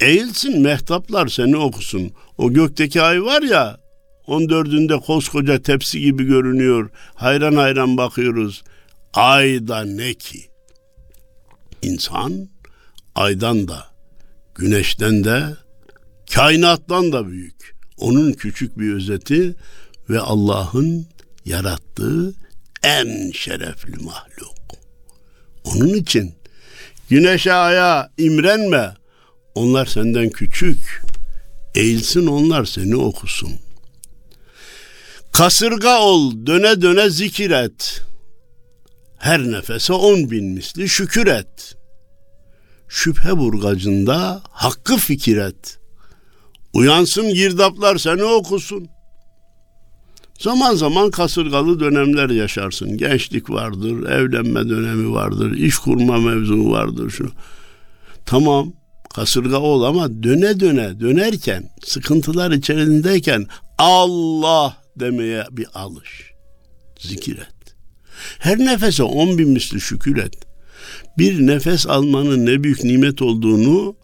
Eğilsin 0.00 0.60
mehtaplar 0.60 1.28
seni 1.28 1.56
okusun. 1.56 2.12
O 2.38 2.52
gökteki 2.52 3.02
ay 3.02 3.22
var 3.22 3.42
ya, 3.42 3.80
on 4.26 4.48
dördünde 4.48 4.96
koskoca 4.96 5.62
tepsi 5.62 6.00
gibi 6.00 6.24
görünüyor. 6.24 6.90
Hayran 7.14 7.56
hayran 7.56 7.96
bakıyoruz. 7.96 8.62
Ay 9.14 9.68
da 9.68 9.84
ne 9.84 10.14
ki? 10.14 10.48
İnsan 11.82 12.48
aydan 13.14 13.68
da, 13.68 13.87
güneşten 14.58 15.24
de, 15.24 15.44
kainattan 16.34 17.12
da 17.12 17.28
büyük. 17.28 17.76
Onun 17.96 18.32
küçük 18.32 18.78
bir 18.78 18.92
özeti 18.92 19.54
ve 20.10 20.20
Allah'ın 20.20 21.06
yarattığı 21.44 22.34
en 22.82 23.30
şerefli 23.30 24.04
mahluk. 24.04 24.58
Onun 25.64 25.88
için 25.88 26.34
güneşe 27.08 27.52
aya 27.52 28.10
imrenme. 28.18 28.94
Onlar 29.54 29.86
senden 29.86 30.30
küçük. 30.30 31.02
Eğilsin 31.74 32.26
onlar 32.26 32.64
seni 32.64 32.96
okusun. 32.96 33.50
Kasırga 35.32 35.98
ol 35.98 36.46
döne 36.46 36.82
döne 36.82 37.10
zikir 37.10 37.50
et. 37.50 38.02
Her 39.18 39.40
nefese 39.40 39.92
on 39.92 40.30
bin 40.30 40.44
misli 40.44 40.88
şükür 40.88 41.26
et. 41.26 41.77
Şüphe 42.88 43.38
burgacında 43.38 44.42
hakkı 44.50 44.96
fikir 44.96 45.36
et. 45.36 45.78
Uyansın 46.72 47.34
girdaplar 47.34 47.98
seni 47.98 48.24
okusun. 48.24 48.88
Zaman 50.38 50.74
zaman 50.74 51.10
kasırgalı 51.10 51.80
dönemler 51.80 52.30
yaşarsın. 52.30 52.96
Gençlik 52.96 53.50
vardır, 53.50 54.10
evlenme 54.10 54.68
dönemi 54.68 55.12
vardır, 55.12 55.52
iş 55.52 55.78
kurma 55.78 56.18
mevzu 56.18 56.70
vardır 56.70 57.10
şu. 57.10 57.32
Tamam 58.26 58.72
kasırga 59.14 59.56
ol 59.56 59.82
ama 59.82 60.22
döne 60.22 60.60
döne 60.60 61.00
dönerken 61.00 61.70
sıkıntılar 61.84 62.50
içerisindeyken 62.50 63.46
Allah 63.78 64.76
demeye 64.96 65.44
bir 65.50 65.66
alış. 65.74 66.32
Zikir 67.00 67.38
et. 67.38 67.74
Her 68.38 68.58
nefese 68.58 69.02
on 69.02 69.38
bin 69.38 69.50
misli 69.50 69.80
şükür 69.80 70.16
et. 70.16 70.47
Bir 71.18 71.46
nefes 71.46 71.86
almanın 71.86 72.46
ne 72.46 72.64
büyük 72.64 72.84
nimet 72.84 73.22
olduğunu 73.22 73.94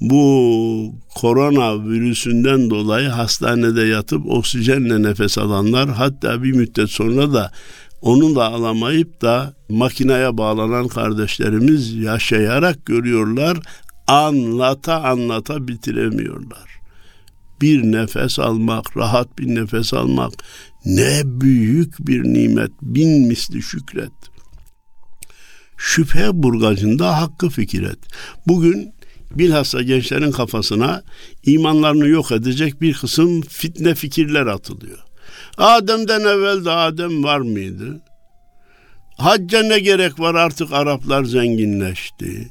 bu 0.00 0.94
korona 1.14 1.88
virüsünden 1.88 2.70
dolayı 2.70 3.08
hastanede 3.08 3.82
yatıp 3.82 4.26
oksijenle 4.26 5.02
nefes 5.02 5.38
alanlar 5.38 5.88
hatta 5.88 6.42
bir 6.42 6.52
müddet 6.52 6.90
sonra 6.90 7.32
da 7.32 7.52
onu 8.02 8.36
da 8.36 8.44
alamayıp 8.52 9.22
da 9.22 9.54
makineye 9.68 10.38
bağlanan 10.38 10.88
kardeşlerimiz 10.88 11.94
yaşayarak 11.94 12.86
görüyorlar. 12.86 13.58
Anlata 14.06 15.02
anlata 15.02 15.68
bitiremiyorlar. 15.68 16.80
Bir 17.60 17.82
nefes 17.82 18.38
almak, 18.38 18.96
rahat 18.96 19.38
bir 19.38 19.54
nefes 19.54 19.94
almak 19.94 20.32
ne 20.84 21.22
büyük 21.24 22.06
bir 22.06 22.24
nimet. 22.24 22.70
Bin 22.82 23.26
misli 23.28 23.62
şükret. 23.62 24.12
Şüphe 25.76 26.28
burgacında 26.32 27.20
hakkı 27.20 27.48
fikir 27.48 27.82
et. 27.82 27.98
Bugün 28.46 28.94
bilhassa 29.30 29.82
gençlerin 29.82 30.30
kafasına 30.30 31.02
imanlarını 31.42 32.08
yok 32.08 32.32
edecek 32.32 32.80
bir 32.80 32.94
kısım 32.94 33.42
fitne 33.42 33.94
fikirler 33.94 34.46
atılıyor. 34.46 34.98
Adem'den 35.58 36.20
evvel 36.20 36.64
de 36.64 36.70
Adem 36.70 37.24
var 37.24 37.38
mıydı? 37.38 38.00
Hacca 39.18 39.62
ne 39.62 39.78
gerek 39.78 40.20
var 40.20 40.34
artık 40.34 40.72
Araplar 40.72 41.24
zenginleşti. 41.24 42.48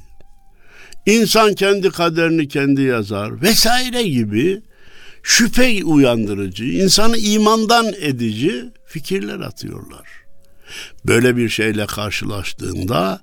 İnsan 1.06 1.54
kendi 1.54 1.90
kaderini 1.90 2.48
kendi 2.48 2.82
yazar 2.82 3.42
vesaire 3.42 4.02
gibi 4.02 4.62
şüphe 5.22 5.84
uyandırıcı, 5.84 6.64
insanı 6.64 7.18
imandan 7.18 7.92
edici 8.00 8.64
fikirler 8.86 9.40
atıyorlar. 9.40 10.25
Böyle 11.04 11.36
bir 11.36 11.48
şeyle 11.48 11.86
karşılaştığında 11.86 13.20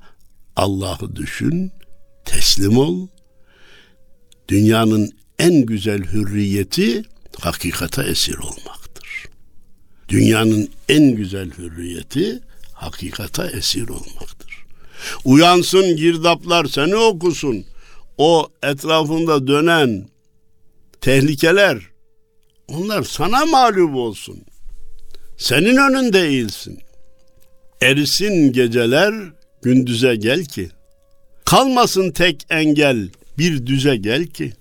Allah'ı 0.56 1.16
düşün, 1.16 1.72
teslim 2.26 2.78
ol. 2.78 3.08
Dünyanın 4.48 5.12
en 5.40 5.66
güzel 5.66 6.04
hürriyeti 6.04 7.04
hakikata 7.40 8.04
esir 8.04 8.38
olmaktır. 8.38 9.26
Dünyanın 10.10 10.70
en 10.90 11.16
güzel 11.16 11.52
hürriyeti 11.52 12.40
hakikata 12.74 13.50
esir 13.50 13.90
olmaktır. 13.90 14.66
Uyansın 15.26 15.96
girdaplar 15.96 16.66
seni 16.66 16.96
okusun. 16.96 17.66
O 18.18 18.50
etrafında 18.64 19.48
dönen 19.48 20.08
tehlikeler 21.02 21.78
onlar 22.68 23.04
sana 23.04 23.46
mağlup 23.46 23.96
olsun. 23.96 24.44
Senin 25.38 25.78
önünde 25.78 26.28
eğilsin. 26.28 26.80
Erisin 27.84 28.54
geceler 28.54 29.14
gündüze 29.62 30.16
gel 30.16 30.46
ki. 30.46 30.70
Kalmasın 31.46 32.12
tek 32.12 32.46
engel 32.50 33.10
bir 33.38 33.66
düze 33.66 33.96
gel 33.96 34.26
ki. 34.26 34.54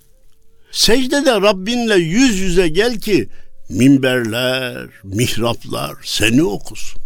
Secdede 0.71 1.41
Rabbinle 1.41 1.95
yüz 1.95 2.39
yüze 2.39 2.67
gel 2.67 2.99
ki 2.99 3.29
minberler, 3.69 4.87
mihraplar 5.03 5.95
seni 6.03 6.43
okusun. 6.43 7.01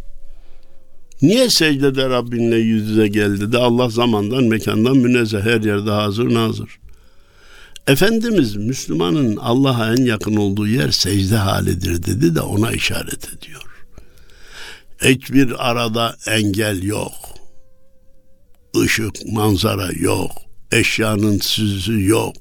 Niye 1.21 1.49
secdede 1.49 2.09
Rabbinle 2.09 2.57
yüz 2.57 2.89
yüze 2.89 3.07
geldi 3.07 3.51
de 3.51 3.57
Allah 3.57 3.89
zamandan 3.89 4.43
mekandan 4.43 4.97
münezzeh 4.97 5.41
her 5.41 5.61
yerde 5.61 5.91
hazır 5.91 6.33
nazır. 6.33 6.79
Efendimiz 7.87 8.55
Müslümanın 8.55 9.35
Allah'a 9.35 9.93
en 9.93 10.05
yakın 10.05 10.35
olduğu 10.35 10.67
yer 10.67 10.91
secde 10.91 11.35
halidir 11.35 12.03
dedi 12.03 12.35
de 12.35 12.41
ona 12.41 12.71
işaret 12.71 13.33
ediyor. 13.33 13.56
Hiçbir 15.03 15.69
arada 15.69 16.15
engel 16.27 16.83
yok. 16.83 17.11
ışık, 18.77 19.15
manzara 19.31 19.89
yok. 19.91 20.31
Eşyanın 20.71 21.39
süzü 21.39 22.07
yok. 22.07 22.35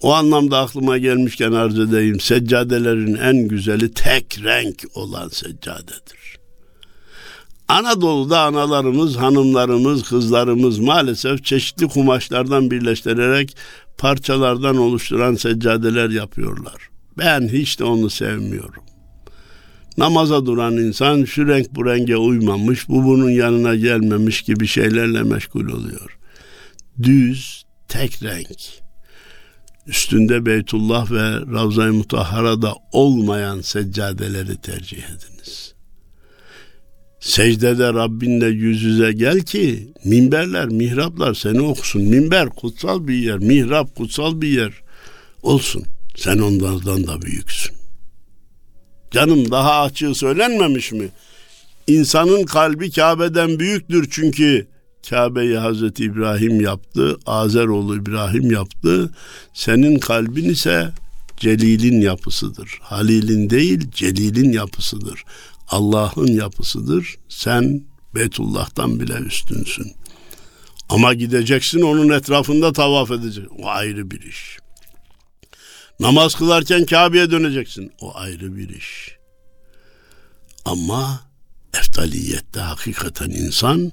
O 0.00 0.12
anlamda 0.12 0.58
aklıma 0.58 0.98
gelmişken 0.98 1.52
arz 1.52 1.78
edeyim. 1.78 2.20
Seccadelerin 2.20 3.14
en 3.14 3.48
güzeli 3.48 3.92
tek 3.92 4.44
renk 4.44 4.84
olan 4.94 5.28
seccadedir. 5.28 6.38
Anadolu'da 7.68 8.40
analarımız, 8.40 9.16
hanımlarımız, 9.16 10.02
kızlarımız 10.02 10.78
maalesef 10.78 11.44
çeşitli 11.44 11.88
kumaşlardan 11.88 12.70
birleştirerek 12.70 13.56
parçalardan 13.98 14.76
oluşturan 14.76 15.34
seccadeler 15.34 16.10
yapıyorlar. 16.10 16.88
Ben 17.18 17.48
hiç 17.48 17.78
de 17.78 17.84
onu 17.84 18.10
sevmiyorum. 18.10 18.82
Namaza 19.98 20.46
duran 20.46 20.76
insan 20.76 21.24
şu 21.24 21.48
renk 21.48 21.74
bu 21.74 21.86
renge 21.86 22.16
uymamış, 22.16 22.88
bu 22.88 23.04
bunun 23.04 23.30
yanına 23.30 23.74
gelmemiş 23.74 24.42
gibi 24.42 24.66
şeylerle 24.66 25.22
meşgul 25.22 25.68
oluyor. 25.68 26.18
Düz, 27.02 27.64
tek 27.88 28.22
renk. 28.22 28.58
Üstünde 29.86 30.46
Beytullah 30.46 31.10
ve 31.10 31.30
Ravza-i 31.30 31.90
Mutahhara'da 31.90 32.74
olmayan 32.92 33.60
seccadeleri 33.60 34.56
tercih 34.56 34.98
ediniz. 34.98 35.74
Secdede 37.20 37.94
Rabbinle 37.94 38.46
yüz 38.46 38.82
yüze 38.82 39.12
gel 39.12 39.40
ki 39.40 39.92
minberler, 40.04 40.66
mihraplar 40.66 41.34
seni 41.34 41.60
okusun. 41.60 42.02
Minber 42.02 42.48
kutsal 42.48 43.08
bir 43.08 43.14
yer, 43.14 43.38
mihrap 43.38 43.96
kutsal 43.96 44.40
bir 44.40 44.48
yer 44.48 44.72
olsun. 45.42 45.82
Sen 46.16 46.38
onlardan 46.38 47.06
da 47.06 47.22
büyüksün. 47.22 47.75
Canım 49.10 49.50
daha 49.50 49.82
açığı 49.82 50.14
söylenmemiş 50.14 50.92
mi? 50.92 51.08
İnsanın 51.86 52.44
kalbi 52.44 52.90
Kabe'den 52.90 53.58
büyüktür 53.58 54.08
çünkü 54.10 54.66
Kabe'yi 55.10 55.56
Hazreti 55.56 56.04
İbrahim 56.04 56.60
yaptı, 56.60 57.16
Azeroğlu 57.26 57.96
İbrahim 57.96 58.50
yaptı. 58.50 59.10
Senin 59.54 59.98
kalbin 59.98 60.48
ise 60.48 60.92
Celil'in 61.36 62.00
yapısıdır. 62.00 62.78
Halil'in 62.82 63.50
değil, 63.50 63.90
Celil'in 63.90 64.52
yapısıdır. 64.52 65.24
Allah'ın 65.68 66.26
yapısıdır. 66.26 67.16
Sen 67.28 67.82
Beytullah'tan 68.14 69.00
bile 69.00 69.14
üstünsün. 69.14 69.92
Ama 70.88 71.14
gideceksin 71.14 71.80
onun 71.80 72.08
etrafında 72.08 72.72
tavaf 72.72 73.10
edeceksin. 73.10 73.52
O 73.58 73.68
ayrı 73.68 74.10
bir 74.10 74.22
iş. 74.22 74.58
Namaz 76.00 76.34
kılarken 76.34 76.86
Kabe'ye 76.86 77.30
döneceksin. 77.30 77.92
O 78.00 78.16
ayrı 78.16 78.56
bir 78.56 78.68
iş. 78.68 79.16
Ama 80.64 81.20
eftaliyette 81.78 82.60
hakikaten 82.60 83.30
insan 83.30 83.92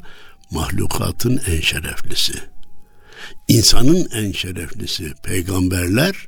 mahlukatın 0.51 1.41
en 1.47 1.61
şereflisi. 1.61 2.33
İnsanın 3.47 4.07
en 4.13 4.31
şereflisi 4.31 5.13
peygamberler, 5.23 6.27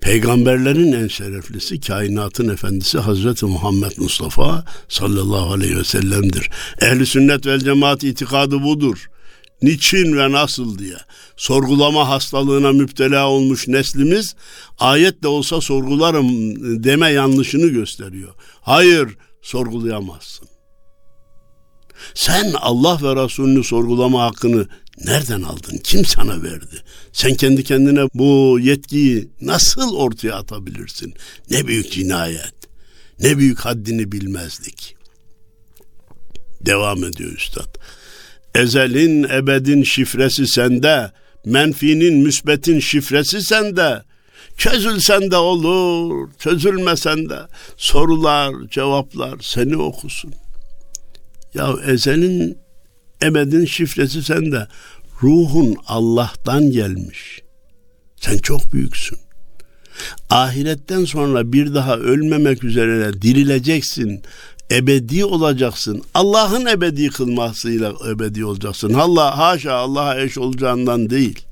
peygamberlerin 0.00 0.92
en 0.92 1.08
şereflisi 1.08 1.80
kainatın 1.80 2.48
efendisi 2.48 2.98
Hazreti 2.98 3.46
Muhammed 3.46 3.92
Mustafa 3.98 4.64
sallallahu 4.88 5.52
aleyhi 5.52 5.76
ve 5.76 5.84
sellem'dir. 5.84 6.50
Ehli 6.80 7.06
sünnet 7.06 7.46
vel 7.46 7.60
cemaat 7.60 8.04
itikadı 8.04 8.62
budur 8.62 9.08
niçin 9.64 10.16
ve 10.16 10.32
nasıl 10.32 10.78
diye 10.78 10.96
sorgulama 11.36 12.08
hastalığına 12.08 12.72
müptela 12.72 13.28
olmuş 13.28 13.68
neslimiz 13.68 14.34
ayetle 14.78 15.28
olsa 15.28 15.60
sorgularım 15.60 16.28
deme 16.84 17.10
yanlışını 17.10 17.66
gösteriyor. 17.66 18.34
Hayır 18.60 19.16
sorgulayamazsın. 19.42 20.48
Sen 22.14 22.52
Allah 22.52 22.98
ve 23.02 23.24
Resulünü 23.24 23.64
sorgulama 23.64 24.22
hakkını 24.22 24.68
nereden 25.04 25.42
aldın? 25.42 25.78
Kim 25.84 26.04
sana 26.04 26.42
verdi? 26.42 26.82
Sen 27.12 27.34
kendi 27.34 27.64
kendine 27.64 28.08
bu 28.14 28.58
yetkiyi 28.60 29.28
nasıl 29.40 29.94
ortaya 29.96 30.34
atabilirsin? 30.34 31.14
Ne 31.50 31.66
büyük 31.66 31.92
cinayet. 31.92 32.54
Ne 33.20 33.38
büyük 33.38 33.60
haddini 33.60 34.12
bilmezlik. 34.12 34.96
Devam 36.60 37.04
ediyor 37.04 37.32
üstad. 37.32 37.78
Ezelin 38.54 39.24
ebedin 39.24 39.82
şifresi 39.82 40.46
sende, 40.46 41.12
menfinin 41.44 42.14
müsbetin 42.14 42.80
şifresi 42.80 43.42
sende. 43.42 44.02
Çözülsen 44.56 45.30
de 45.30 45.36
olur, 45.36 46.28
çözülmesen 46.38 47.28
de 47.28 47.38
sorular, 47.76 48.54
cevaplar 48.70 49.38
seni 49.42 49.76
okusun. 49.76 50.34
Ya 51.54 51.74
ezelin 51.86 52.58
ebedin 53.22 53.64
şifresi 53.64 54.22
sende. 54.22 54.68
Ruhun 55.22 55.76
Allah'tan 55.86 56.70
gelmiş. 56.70 57.40
Sen 58.20 58.38
çok 58.38 58.72
büyüksün. 58.72 59.18
Ahiretten 60.30 61.04
sonra 61.04 61.52
bir 61.52 61.74
daha 61.74 61.96
ölmemek 61.96 62.64
üzere 62.64 63.22
dirileceksin 63.22 64.22
ebedi 64.70 65.24
olacaksın. 65.24 66.02
Allah'ın 66.14 66.66
ebedi 66.66 67.08
kılmasıyla 67.08 67.92
ebedi 68.08 68.44
olacaksın. 68.44 68.94
Allah 68.94 69.38
haşa 69.38 69.72
Allah'a 69.72 70.20
eş 70.20 70.38
olacağından 70.38 71.10
değil. 71.10 71.46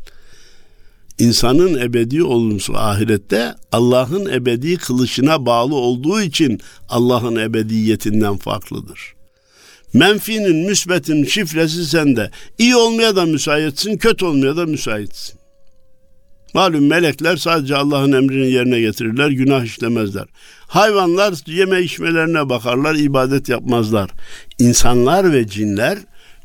İnsanın 1.18 1.80
ebedi 1.80 2.22
olması 2.22 2.72
ahirette 2.72 3.54
Allah'ın 3.72 4.26
ebedi 4.26 4.76
kılışına 4.76 5.46
bağlı 5.46 5.74
olduğu 5.74 6.20
için 6.20 6.60
Allah'ın 6.88 7.36
ebediyetinden 7.36 8.36
farklıdır. 8.36 9.14
Menfinin, 9.94 10.56
müsbetin 10.56 11.24
şifresi 11.24 11.86
sende. 11.86 12.30
İyi 12.58 12.76
olmaya 12.76 13.16
da 13.16 13.26
müsaitsin, 13.26 13.98
kötü 13.98 14.24
olmaya 14.24 14.56
da 14.56 14.66
müsaitsin. 14.66 15.41
Malum 16.54 16.86
melekler 16.86 17.36
sadece 17.36 17.76
Allah'ın 17.76 18.12
emrini 18.12 18.50
yerine 18.50 18.80
getirirler, 18.80 19.30
günah 19.30 19.64
işlemezler. 19.64 20.24
Hayvanlar 20.66 21.34
yeme 21.46 21.82
içmelerine 21.82 22.48
bakarlar, 22.48 22.94
ibadet 22.94 23.48
yapmazlar. 23.48 24.10
İnsanlar 24.58 25.32
ve 25.32 25.48
cinler 25.48 25.98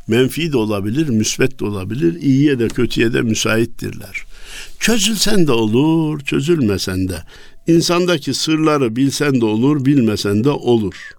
menfi 0.07 0.51
de 0.51 0.57
olabilir, 0.57 1.09
müsbet 1.09 1.59
de 1.59 1.65
olabilir, 1.65 2.21
iyiye 2.21 2.59
de 2.59 2.67
kötüye 2.67 3.13
de 3.13 3.21
müsaittirler. 3.21 4.23
Çözülsen 4.79 5.47
de 5.47 5.51
olur, 5.51 6.19
çözülmesen 6.19 7.09
de. 7.09 7.23
İnsandaki 7.67 8.33
sırları 8.33 8.95
bilsen 8.95 9.41
de 9.41 9.45
olur, 9.45 9.85
bilmesen 9.85 10.43
de 10.43 10.49
olur. 10.49 11.11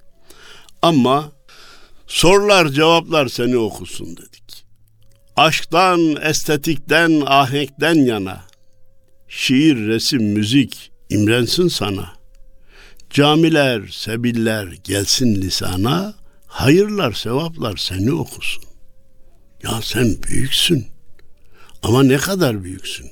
Ama 0.83 1.33
sorular, 2.07 2.69
cevaplar 2.69 3.29
seni 3.29 3.57
okusun 3.57 4.17
dedik. 4.17 4.65
Aşktan, 5.37 6.17
estetikten, 6.23 7.23
ahenkten 7.27 7.95
yana 7.95 8.48
şiir, 9.29 9.77
resim, 9.77 10.23
müzik 10.23 10.93
imrensin 11.11 11.69
sana. 11.69 12.13
Camiler, 13.11 13.89
sebiller 13.89 14.67
gelsin 14.85 15.35
lisana, 15.43 16.15
hayırlar, 16.47 17.13
sevaplar 17.13 17.77
seni 17.77 18.13
okusun. 18.13 18.65
Ya 19.63 19.81
sen 19.83 20.23
büyüksün. 20.23 20.87
Ama 21.83 22.03
ne 22.03 22.17
kadar 22.17 22.65
büyüksün? 22.65 23.11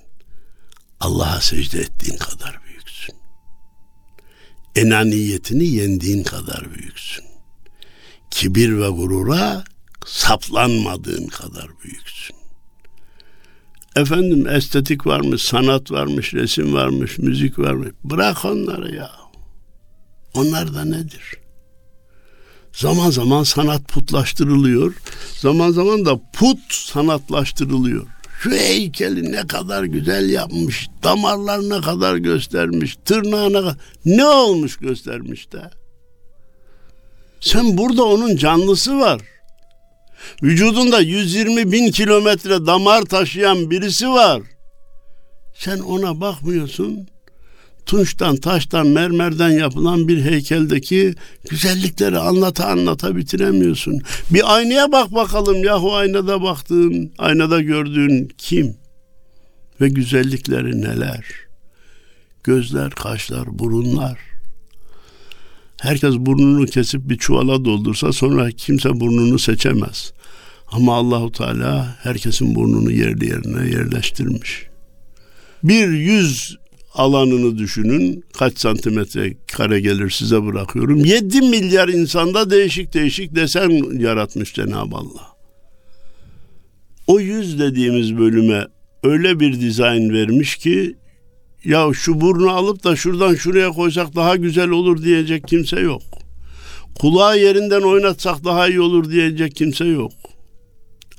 Allah'a 1.01 1.41
secde 1.41 1.81
ettiğin 1.81 2.17
kadar 2.17 2.59
büyüksün. 2.67 3.15
Enaniyetini 4.77 5.67
yendiğin 5.67 6.23
kadar 6.23 6.75
büyüksün. 6.75 7.25
Kibir 8.31 8.79
ve 8.79 8.89
gurura 8.89 9.65
saplanmadığın 10.07 11.27
kadar 11.27 11.69
büyüksün. 11.85 12.36
Efendim 13.97 14.49
estetik 14.49 15.07
varmış, 15.07 15.43
sanat 15.43 15.91
varmış, 15.91 16.35
resim 16.35 16.75
varmış, 16.75 17.19
müzik 17.19 17.59
varmış. 17.59 17.89
Bırak 18.05 18.45
onları 18.45 18.95
ya. 18.95 19.11
Onlar 20.35 20.75
da 20.75 20.85
nedir? 20.85 21.35
Zaman 22.73 23.11
zaman 23.11 23.43
sanat 23.43 23.89
putlaştırılıyor. 23.89 24.95
Zaman 25.41 25.71
zaman 25.71 26.07
da 26.07 26.21
put 26.33 26.59
sanatlaştırılıyor. 26.69 28.07
Şu 28.41 28.51
heykeli 28.51 29.33
ne 29.33 29.47
kadar 29.47 29.85
güzel 29.85 30.31
yapmış. 30.31 30.89
Damarlar 31.03 31.61
ne 31.61 31.81
kadar 31.81 32.17
göstermiş. 32.17 32.97
Tırnağına. 33.05 33.77
Ne 34.05 34.25
olmuş 34.25 34.77
göstermiş 34.77 35.53
de. 35.53 35.71
Sen 37.41 37.79
burada 37.79 38.05
onun 38.05 38.37
canlısı 38.37 38.99
var. 38.99 39.36
Vücudunda 40.43 41.01
120 41.01 41.73
bin 41.73 41.91
kilometre 41.91 42.67
damar 42.67 43.03
taşıyan 43.03 43.71
birisi 43.71 44.09
var. 44.09 44.43
Sen 45.55 45.79
ona 45.79 46.21
bakmıyorsun. 46.21 47.09
Tunçtan, 47.87 48.37
taştan, 48.37 48.87
mermerden 48.87 49.51
yapılan 49.51 50.09
bir 50.09 50.23
heykeldeki 50.23 51.15
güzellikleri 51.51 52.19
anlata 52.19 52.67
anlata 52.67 53.17
bitiremiyorsun. 53.17 54.01
Bir 54.31 54.57
aynaya 54.57 54.93
bak 54.93 55.15
bakalım 55.15 55.65
yahu 55.65 55.95
aynada 55.95 56.43
baktığın, 56.43 57.13
aynada 57.19 57.61
gördüğün 57.61 58.29
kim? 58.39 58.77
Ve 59.81 59.89
güzellikleri 59.89 60.81
neler? 60.81 61.25
Gözler, 62.45 62.91
kaşlar, 62.91 63.59
burunlar. 63.59 64.36
Herkes 65.81 66.15
burnunu 66.15 66.67
kesip 66.67 67.09
bir 67.09 67.19
çuvala 67.19 67.65
doldursa 67.65 68.13
sonra 68.13 68.51
kimse 68.51 69.01
burnunu 69.01 69.39
seçemez. 69.39 70.13
Ama 70.73 70.95
Allahu 70.95 71.33
Teala 71.33 71.97
herkesin 72.03 72.55
burnunu 72.55 72.91
yerli 72.91 73.27
yerine 73.27 73.71
yerleştirmiş. 73.71 74.67
Bir 75.63 75.89
yüz 75.89 76.57
alanını 76.95 77.59
düşünün. 77.59 78.25
Kaç 78.39 78.59
santimetre 78.59 79.35
kare 79.53 79.81
gelir 79.81 80.11
size 80.11 80.45
bırakıyorum. 80.45 81.05
7 81.05 81.41
milyar 81.41 81.89
insanda 81.89 82.51
değişik 82.51 82.95
değişik 82.95 83.35
desen 83.35 83.99
yaratmış 84.01 84.55
Cenab-ı 84.55 84.97
Allah. 84.97 85.37
O 87.07 87.21
yüz 87.21 87.59
dediğimiz 87.59 88.19
bölüme 88.19 88.67
öyle 89.03 89.41
bir 89.41 89.61
dizayn 89.61 90.11
vermiş 90.11 90.57
ki 90.57 90.97
ya 91.67 91.93
şu 91.95 92.21
burnu 92.21 92.51
alıp 92.51 92.85
da 92.85 92.97
şuradan 92.97 93.35
şuraya 93.35 93.69
koysak 93.69 94.17
daha 94.17 94.37
güzel 94.37 94.69
olur 94.69 95.03
diyecek 95.03 95.49
kimse 95.49 95.81
yok. 95.81 96.03
Kulağı 96.99 97.39
yerinden 97.39 97.83
oynatsak 97.83 98.45
daha 98.45 98.69
iyi 98.69 98.81
olur 98.81 99.11
diyecek 99.11 99.57
kimse 99.57 99.85
yok. 99.85 100.13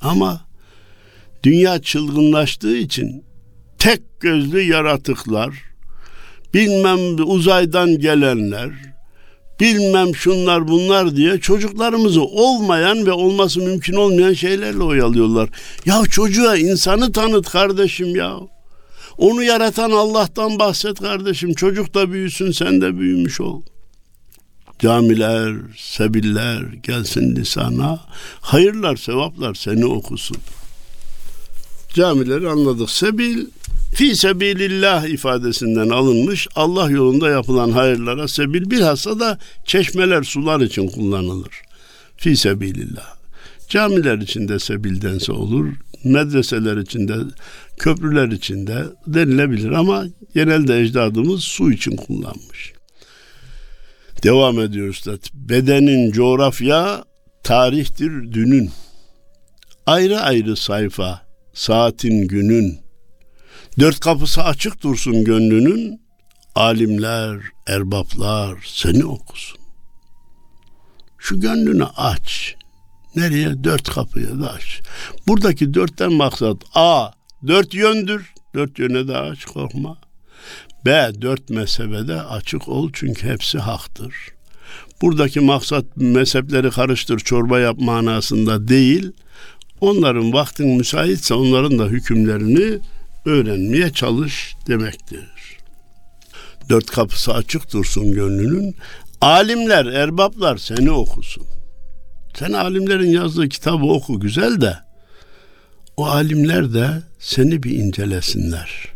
Ama 0.00 0.40
dünya 1.44 1.82
çılgınlaştığı 1.82 2.76
için 2.76 3.24
tek 3.78 4.20
gözlü 4.20 4.60
yaratıklar, 4.60 5.54
bilmem 6.54 7.28
uzaydan 7.30 7.98
gelenler, 7.98 8.70
bilmem 9.60 10.16
şunlar 10.16 10.68
bunlar 10.68 11.16
diye 11.16 11.38
çocuklarımızı 11.38 12.22
olmayan 12.22 13.06
ve 13.06 13.12
olması 13.12 13.60
mümkün 13.60 13.94
olmayan 13.94 14.32
şeylerle 14.32 14.82
oyalıyorlar. 14.82 15.48
Ya 15.86 16.02
çocuğa 16.10 16.56
insanı 16.56 17.12
tanıt 17.12 17.50
kardeşim 17.50 18.16
ya. 18.16 18.38
Onu 19.18 19.42
yaratan 19.42 19.90
Allah'tan 19.90 20.58
bahset 20.58 21.00
kardeşim. 21.00 21.54
Çocuk 21.54 21.94
da 21.94 22.12
büyüsün 22.12 22.50
sen 22.50 22.80
de 22.80 22.98
büyümüş 22.98 23.40
ol. 23.40 23.62
Camiler, 24.78 25.54
sebiller 25.76 26.62
gelsin 26.82 27.36
lisana. 27.36 28.00
Hayırlar, 28.40 28.96
sevaplar 28.96 29.54
seni 29.54 29.86
okusun. 29.86 30.36
Camileri 31.94 32.48
anladık. 32.48 32.90
Sebil 32.90 33.46
fi 33.94 34.16
sebilillah 34.16 35.06
ifadesinden 35.06 35.88
alınmış. 35.88 36.48
Allah 36.54 36.90
yolunda 36.90 37.30
yapılan 37.30 37.70
hayırlara 37.70 38.28
sebil 38.28 38.70
bilhassa 38.70 39.20
da 39.20 39.38
çeşmeler, 39.64 40.22
sular 40.22 40.60
için 40.60 40.88
kullanılır. 40.88 41.62
Fi 42.16 42.36
sebilillah. 42.36 43.14
Camiler 43.68 44.18
içinde 44.18 44.58
sebildense 44.58 45.32
olur. 45.32 45.66
Medreseler 46.04 46.76
içinde, 46.76 47.14
köprüler 47.78 48.28
içinde 48.28 48.84
denilebilir 49.06 49.70
ama 49.70 50.04
genelde 50.34 50.80
ecdadımız 50.80 51.44
su 51.44 51.72
için 51.72 51.96
kullanmış. 51.96 52.72
Devam 54.22 54.60
ediyor 54.60 54.88
üstad. 54.88 55.18
Bedenin 55.34 56.12
coğrafya 56.12 57.04
tarihtir 57.42 58.32
dünün. 58.32 58.70
Ayrı 59.86 60.20
ayrı 60.20 60.56
sayfa, 60.56 61.22
saatin 61.54 62.28
günün. 62.28 62.78
Dört 63.78 64.00
kapısı 64.00 64.42
açık 64.42 64.82
dursun 64.82 65.24
gönlünün. 65.24 66.00
Alimler, 66.54 67.40
erbaplar 67.66 68.58
seni 68.66 69.04
okusun. 69.04 69.58
Şu 71.18 71.40
gönlünü 71.40 71.84
aç. 71.84 72.54
Nereye? 73.16 73.64
Dört 73.64 73.90
kapıya 73.90 74.40
da 74.40 74.52
aç. 74.52 74.80
Buradaki 75.26 75.74
dörtten 75.74 76.12
maksat 76.12 76.56
A. 76.74 77.17
Dört 77.46 77.74
yöndür. 77.74 78.32
Dört 78.54 78.78
yöne 78.78 79.08
de 79.08 79.16
aç 79.16 79.44
korkma. 79.44 79.98
B. 80.86 81.10
Dört 81.22 81.50
mezhebede 81.50 82.22
açık 82.22 82.68
ol 82.68 82.90
çünkü 82.92 83.28
hepsi 83.28 83.58
haktır. 83.58 84.14
Buradaki 85.02 85.40
maksat 85.40 85.84
mezhepleri 85.96 86.70
karıştır 86.70 87.18
çorba 87.18 87.60
yap 87.60 87.78
manasında 87.78 88.68
değil. 88.68 89.12
Onların 89.80 90.32
vaktin 90.32 90.68
müsaitse 90.68 91.34
onların 91.34 91.78
da 91.78 91.84
hükümlerini 91.84 92.78
öğrenmeye 93.24 93.92
çalış 93.92 94.54
demektir. 94.66 95.58
Dört 96.68 96.86
kapısı 96.86 97.34
açık 97.34 97.72
dursun 97.72 98.12
gönlünün. 98.12 98.76
Alimler, 99.20 99.86
erbaplar 99.86 100.58
seni 100.58 100.90
okusun. 100.90 101.44
Sen 102.38 102.52
alimlerin 102.52 103.10
yazdığı 103.10 103.48
kitabı 103.48 103.84
oku 103.84 104.20
güzel 104.20 104.60
de 104.60 104.87
o 105.98 106.06
alimler 106.06 106.74
de 106.74 107.02
seni 107.18 107.62
bir 107.62 107.70
incelesinler. 107.70 108.94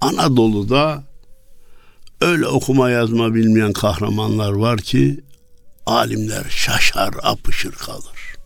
Anadolu'da 0.00 1.04
öyle 2.20 2.46
okuma 2.46 2.90
yazma 2.90 3.34
bilmeyen 3.34 3.72
kahramanlar 3.72 4.52
var 4.52 4.78
ki 4.78 5.20
alimler 5.86 6.44
şaşar 6.50 7.10
apışır 7.22 7.72
kalır. 7.72 8.36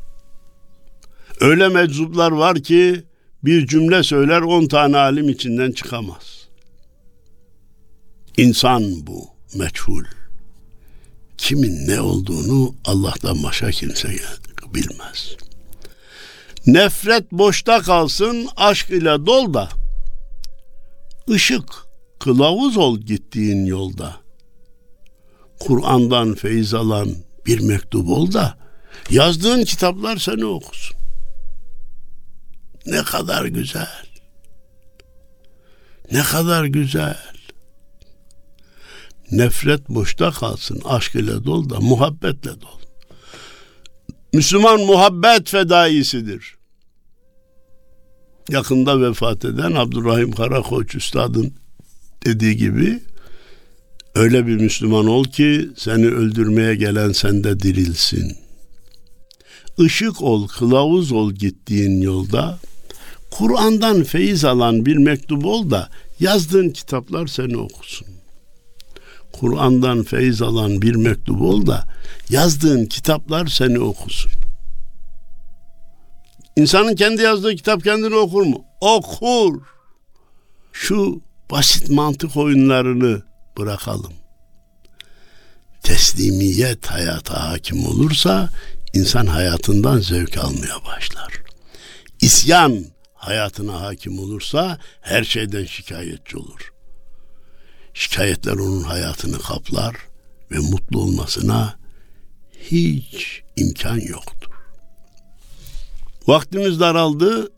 Öyle 1.40 1.68
meczuplar 1.68 2.32
var 2.32 2.62
ki 2.62 3.04
bir 3.44 3.66
cümle 3.66 4.02
söyler 4.02 4.40
on 4.40 4.66
tane 4.66 4.96
alim 4.96 5.28
içinden 5.28 5.72
çıkamaz. 5.72 6.48
İnsan 8.36 9.06
bu 9.06 9.28
meçhul. 9.54 10.04
Kimin 11.38 11.88
ne 11.88 12.00
olduğunu 12.00 12.74
Allah'tan 12.84 13.42
başka 13.42 13.70
kimse 13.70 14.08
bilmez. 14.74 15.36
Nefret 16.66 17.32
boşta 17.32 17.82
kalsın, 17.82 18.48
aşk 18.56 18.90
ile 18.90 19.26
dol 19.26 19.54
da 19.54 19.68
ışık, 21.30 21.86
kılavuz 22.20 22.76
ol 22.76 22.98
gittiğin 22.98 23.64
yolda. 23.64 24.16
Kur'an'dan 25.60 26.34
feyiz 26.34 26.74
alan 26.74 27.14
bir 27.46 27.60
mektup 27.60 28.08
ol 28.08 28.32
da 28.32 28.58
yazdığın 29.10 29.64
kitaplar 29.64 30.16
seni 30.16 30.44
okusun. 30.44 30.96
Ne 32.86 33.02
kadar 33.02 33.44
güzel. 33.44 34.06
Ne 36.12 36.22
kadar 36.22 36.64
güzel. 36.64 37.18
Nefret 39.30 39.88
boşta 39.88 40.30
kalsın, 40.30 40.82
aşk 40.84 41.14
ile 41.14 41.44
dol 41.44 41.70
da 41.70 41.80
muhabbetle 41.80 42.60
dol. 42.60 42.83
Müslüman 44.34 44.80
muhabbet 44.80 45.50
fedaisidir 45.50 46.56
yakında 48.48 49.00
vefat 49.00 49.44
eden 49.44 49.72
Abdurrahim 49.72 50.32
Karakoç 50.32 50.94
Üstad'ın 50.94 51.52
dediği 52.26 52.56
gibi 52.56 53.02
öyle 54.14 54.46
bir 54.46 54.56
Müslüman 54.56 55.06
ol 55.06 55.24
ki 55.24 55.70
seni 55.76 56.06
öldürmeye 56.06 56.74
gelen 56.74 57.12
sende 57.12 57.60
dirilsin. 57.60 58.36
Işık 59.78 60.22
ol, 60.22 60.48
kılavuz 60.48 61.12
ol 61.12 61.32
gittiğin 61.32 62.00
yolda. 62.02 62.58
Kur'an'dan 63.30 64.02
feyiz 64.02 64.44
alan 64.44 64.86
bir 64.86 64.96
mektup 64.96 65.46
ol 65.46 65.70
da 65.70 65.88
yazdığın 66.20 66.70
kitaplar 66.70 67.26
seni 67.26 67.56
okusun. 67.56 68.13
Kur'an'dan 69.40 70.02
feyiz 70.02 70.42
alan 70.42 70.82
bir 70.82 70.94
mektup 70.94 71.42
ol 71.42 71.66
da 71.66 71.84
yazdığın 72.30 72.86
kitaplar 72.86 73.46
seni 73.46 73.80
okusun. 73.80 74.30
İnsanın 76.56 76.94
kendi 76.94 77.22
yazdığı 77.22 77.56
kitap 77.56 77.84
kendini 77.84 78.14
okur 78.14 78.42
mu? 78.42 78.64
Okur. 78.80 79.62
Şu 80.72 81.20
basit 81.50 81.90
mantık 81.90 82.36
oyunlarını 82.36 83.22
bırakalım. 83.58 84.12
Teslimiyet 85.82 86.86
hayata 86.86 87.50
hakim 87.50 87.86
olursa 87.86 88.50
insan 88.94 89.26
hayatından 89.26 89.98
zevk 89.98 90.38
almaya 90.38 90.84
başlar. 90.86 91.42
İsyan 92.20 92.84
hayatına 93.14 93.80
hakim 93.80 94.18
olursa 94.18 94.78
her 95.00 95.24
şeyden 95.24 95.64
şikayetçi 95.64 96.36
olur. 96.36 96.73
Şikayetler 97.94 98.52
onun 98.52 98.82
hayatını 98.82 99.38
kaplar 99.38 99.96
ve 100.50 100.58
mutlu 100.58 101.00
olmasına 101.00 101.76
hiç 102.70 103.42
imkan 103.56 104.00
yoktur. 104.00 104.50
Vaktimiz 106.26 106.80
daraldı. 106.80 107.52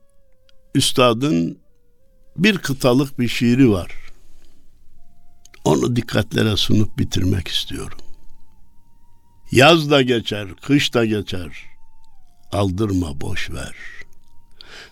Üstadın 0.75 1.59
bir 2.37 2.59
kıtalık 2.59 3.18
bir 3.18 3.29
şiiri 3.29 3.70
var. 3.70 3.92
Onu 5.64 5.96
dikkatlere 5.96 6.57
sunup 6.57 6.99
bitirmek 6.99 7.49
istiyorum. 7.49 7.99
Yaz 9.53 9.90
da 9.90 10.03
geçer, 10.03 10.49
kış 10.62 10.94
da 10.94 11.05
geçer. 11.05 11.62
Aldırma 12.53 13.20
boş 13.20 13.51
ver. 13.51 13.75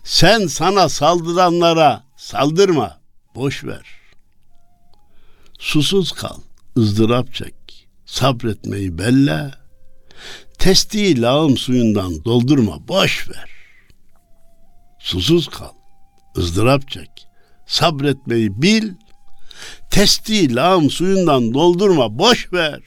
Sen 0.04 0.46
sana 0.46 0.88
saldıranlara 0.88 2.04
saldırma, 2.16 3.00
boş 3.35 3.64
ver. 3.64 4.03
Susuz 5.64 6.12
kal, 6.12 6.38
ızdırap 6.79 7.35
çek. 7.35 7.55
Sabretmeyi 8.07 8.98
belle. 8.98 9.50
Testiyi 10.59 11.20
lağım 11.20 11.57
suyundan 11.57 12.24
doldurma, 12.24 12.88
boş 12.88 13.31
ver 13.31 13.50
susuz 14.98 15.48
kal, 15.48 15.72
ızdırap 16.37 16.88
çek, 16.88 17.11
sabretmeyi 17.66 18.62
bil, 18.62 18.88
testi 19.90 20.55
lağım 20.55 20.90
suyundan 20.90 21.55
doldurma, 21.55 22.18
boş 22.18 22.53
ver. 22.53 22.81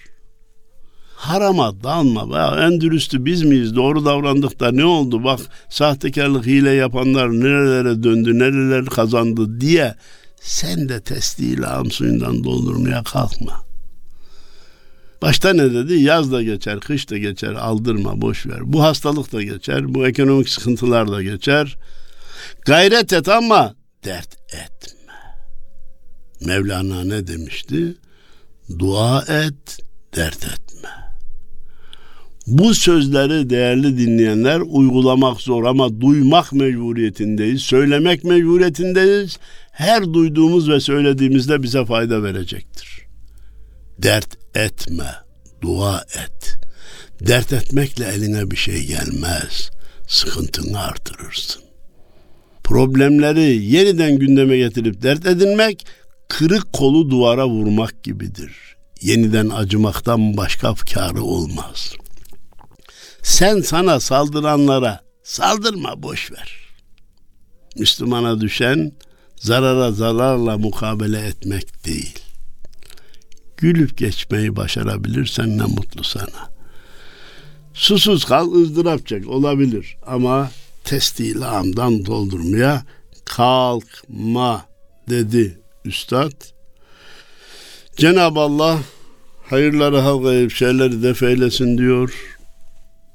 harama 1.16 1.84
dalma. 1.84 2.38
Ya 2.38 2.68
en 2.68 2.82
dürüstü 2.82 3.26
biz 3.26 3.44
miyiz? 3.44 3.76
Doğru 3.76 4.06
davrandık 4.06 4.60
da 4.60 4.72
ne 4.72 4.86
oldu? 4.86 5.24
Bak 5.24 5.40
sahtekarlık 5.70 6.46
hile 6.46 6.72
yapanlar 6.72 7.30
nerelere 7.30 8.04
döndü, 8.04 8.40
nereler 8.40 8.86
kazandı 8.86 9.62
diye 9.62 9.96
sen 10.41 10.89
de 10.89 11.02
testi 11.02 11.62
lağım 11.62 11.91
suyundan 11.91 12.43
doldurmaya 12.43 13.04
kalkma. 13.04 13.67
Başta 15.21 15.54
ne 15.54 15.73
dedi? 15.73 15.93
Yaz 15.93 16.32
da 16.32 16.43
geçer, 16.43 16.80
kış 16.80 17.10
da 17.10 17.17
geçer, 17.17 17.54
aldırma, 17.54 18.21
boş 18.21 18.47
ver. 18.47 18.60
Bu 18.63 18.84
hastalık 18.84 19.34
da 19.34 19.43
geçer, 19.43 19.93
bu 19.93 20.08
ekonomik 20.08 20.50
sıkıntılar 20.50 21.12
da 21.12 21.23
geçer. 21.23 21.78
Gayret 22.65 23.13
et 23.13 23.30
ama 23.30 23.76
dert 24.06 24.38
etme. 24.54 25.13
Mevlana 26.45 27.04
ne 27.04 27.28
demişti? 27.28 27.95
Dua 28.80 29.21
et, 29.21 29.80
dert 30.15 30.45
etme. 30.45 30.89
Bu 32.47 32.73
sözleri 32.73 33.50
değerli 33.50 33.97
dinleyenler 33.97 34.60
uygulamak 34.60 35.41
zor 35.41 35.63
ama 35.63 36.02
duymak 36.02 36.54
mecburiyetindeyiz, 36.54 37.62
söylemek 37.62 38.23
mecburiyetindeyiz. 38.23 39.38
Her 39.78 40.13
duyduğumuz 40.13 40.70
ve 40.70 40.80
söylediğimizde 40.80 41.63
bize 41.63 41.86
fayda 41.86 42.24
verecektir. 42.24 43.02
Dert 43.98 44.38
etme, 44.56 45.16
dua 45.62 46.02
et. 46.02 46.60
Dert 47.20 47.54
etmekle 47.54 48.06
eline 48.06 48.52
bir 48.52 48.56
şey 48.56 48.86
gelmez. 48.86 49.70
Sıkıntını 50.08 50.80
artırırsın. 50.80 51.62
Problemleri 52.63 53.66
yeniden 53.66 54.20
gündeme 54.20 54.58
getirip 54.58 55.02
dert 55.02 55.26
edinmek 55.26 55.86
kırık 56.30 56.74
kolu 56.74 57.10
duvara 57.10 57.48
vurmak 57.48 58.04
gibidir. 58.04 58.54
Yeniden 59.02 59.50
acımaktan 59.50 60.38
başka 60.38 60.76
kârı 60.76 61.24
olmaz. 61.24 61.94
Sen 63.24 63.62
sana 63.62 64.00
saldıranlara 64.00 65.02
saldırma 65.24 66.04
boş 66.04 66.32
ver. 66.32 66.52
Müslümana 67.76 68.42
düşen 68.42 68.92
zarara 69.38 69.91
zararla 69.91 70.58
mukabele 70.58 71.19
etmek 71.19 71.86
değil. 71.86 72.19
Gülüp 73.58 73.97
geçmeyi 73.97 74.56
başarabilirsen 74.56 75.58
ne 75.58 75.63
mutlu 75.63 76.04
sana. 76.04 76.58
Susuz 77.73 78.26
kal 78.26 78.52
ızdırap 78.52 79.08
çek 79.08 79.28
olabilir 79.28 79.97
ama 80.06 80.52
testi 80.84 81.39
lağımdan 81.39 82.06
doldurmaya 82.06 82.84
kalkma 83.26 84.65
dedi 85.10 85.60
üstad. 85.86 86.32
Cenab-ı 87.97 88.39
Allah 88.39 88.80
hayırları 89.50 89.97
halkayıp 89.97 90.52
şeyleri 90.52 91.04
def 91.04 91.23
eylesin 91.23 91.78
diyor. 91.78 92.38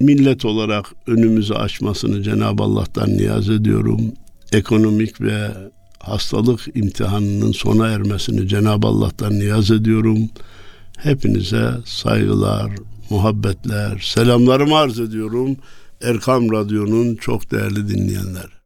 Millet 0.01 0.45
olarak 0.45 0.87
önümüzü 1.07 1.55
açmasını 1.55 2.23
Cenab-ı 2.23 2.63
Allah'tan 2.63 3.09
niyaz 3.09 3.51
ediyorum. 3.51 4.01
Ekonomik 4.53 5.21
ve 5.21 5.49
hastalık 6.03 6.61
imtihanının 6.75 7.53
sona 7.53 7.89
ermesini 7.89 8.49
Cenab-ı 8.49 8.87
Allah'tan 8.87 9.33
niyaz 9.33 9.71
ediyorum. 9.71 10.19
Hepinize 10.99 11.71
saygılar, 11.85 12.73
muhabbetler, 13.11 13.99
selamlarımı 14.15 14.77
arz 14.77 15.01
ediyorum. 15.01 15.57
Erkam 16.03 16.53
Radyo'nun 16.53 17.15
çok 17.15 17.51
değerli 17.51 17.89
dinleyenler. 17.89 18.62